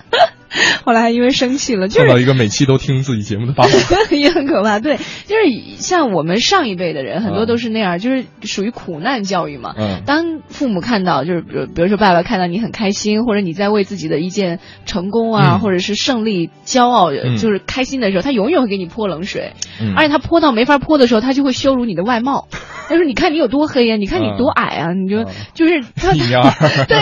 [0.85, 3.69] 后来还因为生气了，就是看到一个每期都听自己节目的爸爸，
[4.15, 4.79] 也很可怕。
[4.79, 9.73] 对，就是像我们上一辈的人，很多嗯都是那样，就是属于苦难教育嘛。
[9.77, 19.53] 嗯当父母看到，就是比如比如说爸爸看到你很开心，或者你在为自己的一件成功啊，嗯或者是胜利骄傲，嗯就是开心的时候，他永远会给你泼冷水。
[19.81, 22.47] 嗯而且他泼到没法泼的时候，他就会羞辱你的外貌。
[22.91, 24.93] 他说：“你看你有多黑呀、你看你多矮啊！
[24.93, 25.23] 你就、
[25.53, 26.11] 就是他，
[26.85, 26.97] 对，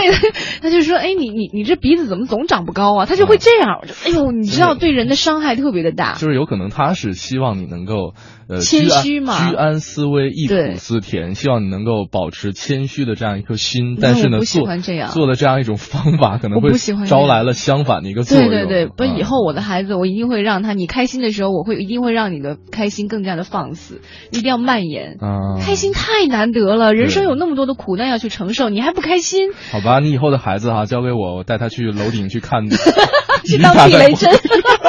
[0.62, 3.06] 他就说：哎，你你你这鼻子怎么总长不高啊？
[3.06, 6.14] 他就会这样，我就哎呦，你知道对人的伤害特别的大。
[6.14, 8.14] 就是有可能他是希望你能够
[8.48, 13.96] 呃谦虚嘛居安思危，忆苦思甜，希望你能够保持谦虚的这样一颗心。
[14.00, 16.70] 但是呢，不喜做欢这样做的这样一种方法，可能会
[17.06, 18.48] 招来了相反的一个作用。
[18.48, 24.00] 对对对，不，嗯以后我的孩子，我一定会让他，你开心的时候，我会一定会让你的开心更加的放肆，
[24.30, 25.16] 一定要蔓延。
[25.20, 29.50] 啊，开心心太难得了，人生有那么多的苦难要去承受，你还不开心？
[29.72, 34.30] 好吧，你以后的孩子哈，交给我，我带他去楼顶去看， 去当避雷针，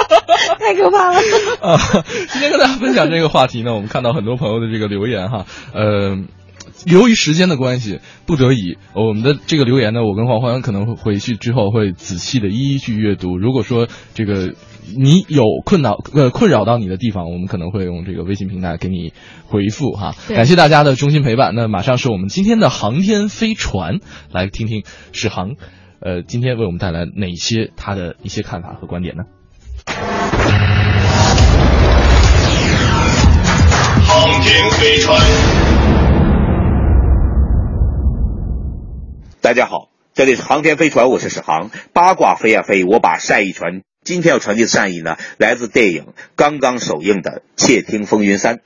[0.60, 1.18] 太可怕了。
[1.62, 1.78] 啊，
[2.30, 6.18] 今天跟大家分享这个话题呢，我们看到很多朋友的这个留言哈，呃。
[6.86, 13.38] 由于时间的关系，不得已，我们的这个留言呢，我跟黄欢可能会回去之后会仔细的一一去阅读。
[13.38, 14.54] 如果说这个
[14.96, 19.14] 你有困扰呃困扰到你的地方，我们可能会用这个微信平台给你
[19.48, 20.14] 回复哈。
[20.28, 21.54] 感谢大家的衷心陪伴。
[21.56, 24.00] 那马上是我们今天的航天飞船，
[24.32, 25.56] 来听听史航，
[26.00, 29.24] 呃，今天为我们带来哪些他的一些看法和观点呢？
[34.04, 35.18] 航天飞船。
[39.42, 41.72] 大家好，这里是航天飞船，我是史航。
[41.94, 43.82] 八卦飞呀飞，我把善意传。
[44.04, 48.56] 今天要传递的善意呢，来自电影刚刚首映的《窃听风云三》。《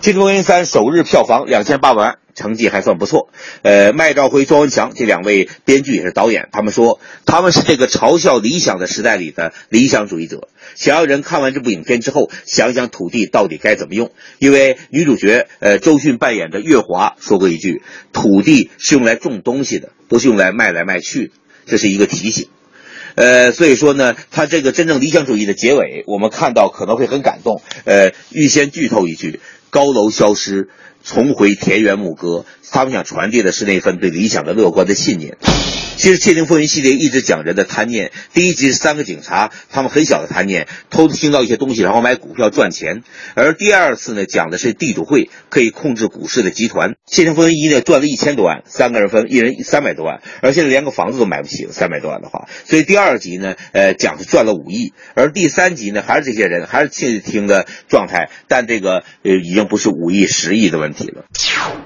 [0.00, 2.18] 窃听风云三》首日票房两千八百万。
[2.34, 3.28] 成绩还算不错，
[3.60, 14.12] 呃，麦兆辉、庄文强这两位编剧也是导演，他们说他们是这个嘲笑理想的时代里的理想主义者，想要人看完这部影片之后想想土地到底该怎么用。
[14.38, 17.82] 因为女主角呃周迅扮演的月华说过一句
[18.14, 21.34] ：“土地是用来种东西的，不是用来卖来卖去的。”
[21.68, 22.48] 这是一个提醒。
[23.14, 27.60] 呃，所以说呢，他这个真正理想主义的结尾，我们看到可能会很感动。
[27.84, 29.40] 呃，预先剧透一句：
[29.70, 30.68] 高楼消失。
[31.04, 35.36] 重回田园牧歌，他们想传递的是那份对理想的乐观的信念。
[36.02, 38.10] 其实《窃听风云》系列一直讲人的贪念。
[38.34, 43.04] 第一集是三个警察，他们很小的贪念，偷偷听到一些东西，然后买股票赚钱。
[43.36, 46.90] 而第二次呢，讲的是地主会可以控制股市的集团。
[47.06, 52.48] 《窃听风云一》呢赚了一千多万，三个人分，一人三百多万，而现在连个房子都买不起了，三百多万的话。
[52.64, 54.92] 所以第二集呢，呃，讲是赚了五亿。
[55.14, 61.26] 而第三集呢，还是这些人，还是窃听的状态，但这个呃，已经不是五亿、十亿的问题了。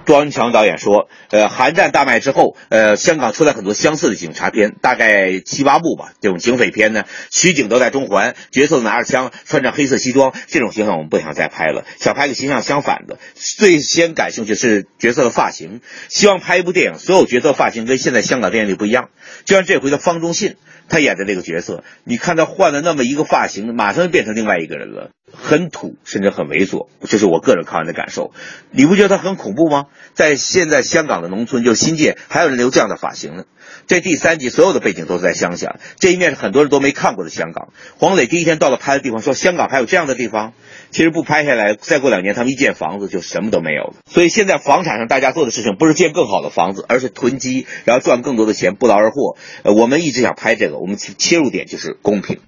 [0.07, 6.13] 庄文强导演说，呃，韩战大卖之后，呃，香港出来很多相似的警察片，大概七八部吧。
[6.21, 13.19] 这种警匪片呢，取景都在中环，角色拿着枪，穿着黑色西装，这种形象我们不想再拍了，想拍个形象相反的。
[13.35, 19.11] 最先感兴趣是角色的发型，希望拍一部电影，所有角色发型跟现在香港电影里不一样。
[19.45, 20.57] 就像这回的方中信。
[20.89, 28.31] 他演的这个角色，你看他换了那么一个发型，马上就变成另外一个人了，很土，甚至很猥琐，这是我个人看完的感受。
[28.71, 29.87] 你不觉得他很恐怖吗？
[30.15, 33.47] 在现在香港的农村，就新界，还有人留这样的发型呢。
[33.87, 37.69] 这第三集所有的背景都是在乡下，这一面是很多人都没看过的香港。
[37.99, 40.55] 黄磊第一天到了拍的地方，说香港还有这样的地方。
[40.91, 43.95] 其实不拍下来，再过两年他们一建房子就什么都没有了。
[44.11, 49.37] 所以现在房产上大家做的事情不是建更好的房子，而是囤积，然后赚更多的钱，不劳而获。
[49.63, 52.41] 呃，我们一直想拍这个，我们切入点就是公平。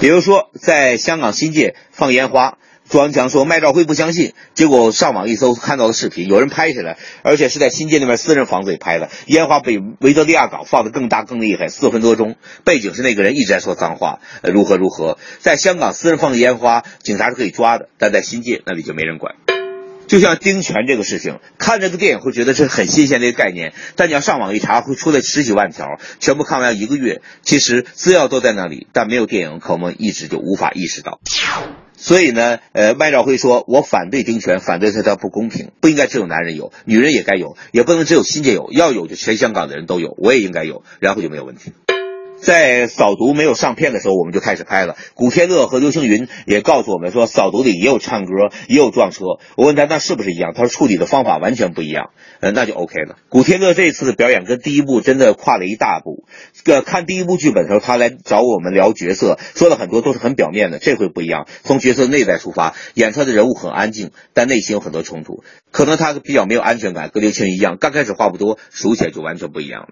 [0.00, 2.58] 比如说，在香港新界放烟花。
[2.88, 9.10] 庄文强说：“麦兆辉不相信，结果上网一搜，看到了视频，有人拍下来，而且是在新界那边私人房子里拍的。
[9.26, 12.36] 烟花比维多利亚港放得更大更厉害，四分多钟。
[12.64, 15.18] 背景是那个人一直在说脏话， 如何如何。
[15.40, 19.34] 在香港私人放的烟花，警察是可以抓的，但在新界那里就没人管。
[20.06, 27.20] 就像丁权这个事情，看这个电影会觉得是很新鲜的一个概念，但你要上网一查，会出来十几万条，全部看完一个月。
[27.42, 31.18] 其实资料都在那里，但没有电影，可我们一直就无法意识到。”
[32.06, 41.72] 所以呢，呃，麦兆辉说：“我反对丁权，反对他他不公平，不应该只有男人有，女人也该有，也不能只有新界有，要有就全香港的人都有，我也应该有，然后就没有问题。”
[42.46, 44.94] 在扫毒没有上片的时候，我们就开始拍了。
[45.14, 48.30] 古天乐和刘青云也告诉我们说，扫毒里也有唱歌，
[48.68, 49.24] 也有撞车。
[49.56, 50.52] 我问他那是不是一样？
[50.54, 52.10] 他说处理的方法完全不一样。
[52.38, 53.16] 呃，那就 OK 了。
[53.28, 56.24] 古天乐这次的表演跟第一部真的跨了一大步。
[56.62, 60.78] 个看第一部剧本的时候，他来找我们聊角色，说了很多都是很表面的。
[60.78, 65.42] 这回不一样，从角色内在出发，演出来的人物很安静，但内心有很多冲突。
[65.72, 69.88] 可能他比较没有安全感，跟刘青云一样，刚开始话不多，熟起来就完全不一样了。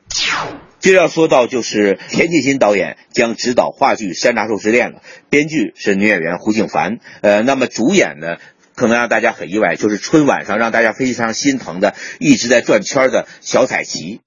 [0.81, 5.01] 接着要说到就是田沁鑫导演将执导话剧《山楂树之恋》了，
[5.31, 8.36] 编剧是女演员胡静凡，呃，那么主演呢，
[8.74, 14.20] 可能让大家很意外，就是春晚上让大家非常心疼的，一直在转圈的小彩旗。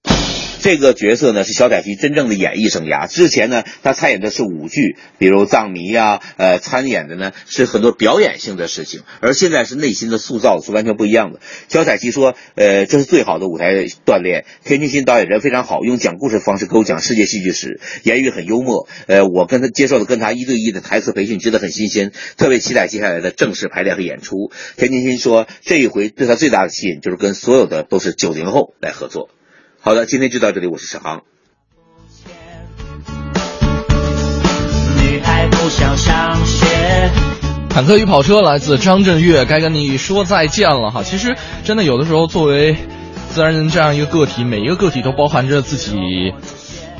[0.68, 3.08] 这个角色呢是小彩旗真正的演艺生涯。
[3.08, 9.04] 之前呢，他参演的是舞剧，比如《藏迷》啊，呃，参演的呢是很多表演性的事情。
[9.22, 11.40] 而现在是内心的塑造是完全不一样的。
[11.70, 18.90] 小彩旗说：“呃，这是最好的舞台锻炼。”田沁鑫导演人非常好，用讲故事的方式给我讲世界戏剧史，言语很幽默。
[19.06, 24.52] 呃，我跟他接受了跟他一对一的台词培训，觉得很新鲜，特别期待接下来的正式排练和演出。
[24.76, 29.30] 田沁鑫说：“这一回对他最大的吸引就是跟所有的都是九零后来合作。”
[29.80, 31.22] 好的，今天就到这里，我是史航。
[35.00, 36.66] 女孩不想上学。
[37.70, 41.04] 坦克与跑车来自张震岳，该跟你说再见了哈。
[41.04, 42.76] 其实真的有的时候，作为
[43.30, 45.96] 自然人这样一个个体，每一个个体都包含着自己，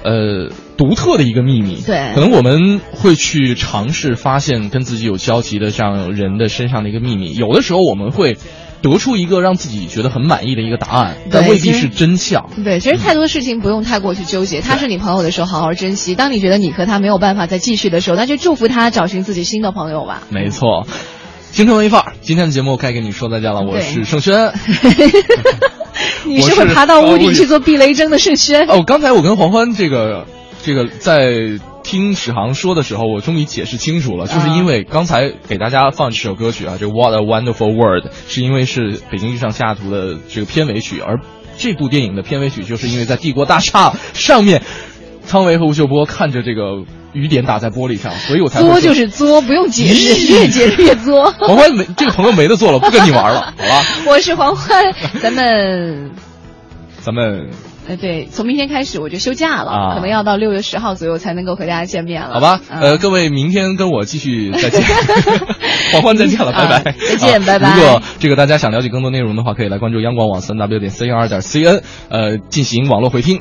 [0.04, 1.82] 呃，独特的一个秘密。
[1.86, 7.34] 对，可能我们会去尝试发现跟自己有交集的这样人的身上的一个秘密。
[7.34, 8.38] 有的时候我们会。
[8.82, 12.50] 得出一个让自己觉得很满意的一个答案，但未必是真相。
[12.64, 14.62] 对，其实太多事情不用太过去纠结。
[14.62, 20.24] 他是你朋友的时候，好好珍惜；当你觉得你和他没有办法再继续的时候，那就祝福他找寻自己新的朋友吧。
[20.30, 20.86] 没错，
[21.52, 23.62] 京城文艺范儿，今天的节目该跟你说再见了。
[23.62, 24.52] 我是盛轩。
[26.26, 28.68] 你是会爬到屋顶去做避雷针的盛轩？
[28.68, 30.26] 哦，刚才我跟黄欢这个
[30.64, 31.60] 这个在。
[31.88, 41.22] 听史航说的时候，我终于解释清楚了，就是因为刚才给大家放这首歌曲啊，这 What a Wonderful World，是因为是《北京遇上西雅图》的这个片尾曲，而
[41.58, 44.64] 这部电影的片尾曲就是因为在帝国大厦上面，
[45.30, 46.84] 汤唯和吴秀波看着这个
[47.14, 51.32] 雨点打在玻璃上，所以我才作就是作，不用解释， 越解释越作。
[51.40, 53.86] 黄欢没这个朋友没得做了，不跟你玩了，好吧？
[54.06, 54.84] 我是黄欢，
[55.22, 56.12] 咱们，
[57.00, 57.50] 咱们。
[57.88, 62.34] 呃，对，从明天开始我就休假了，可能要到六月十号左右才能够和大家见面了。
[62.34, 64.84] 好吧，呃，各位明天跟我继续再见，
[65.94, 67.76] 黄欢再见了，拜拜，再见，拜拜。
[67.76, 73.40] 如果这个大家想了解更多内容的话，可以来关注央广网三 w 点 c r 点 c n，呃，进行网络回听。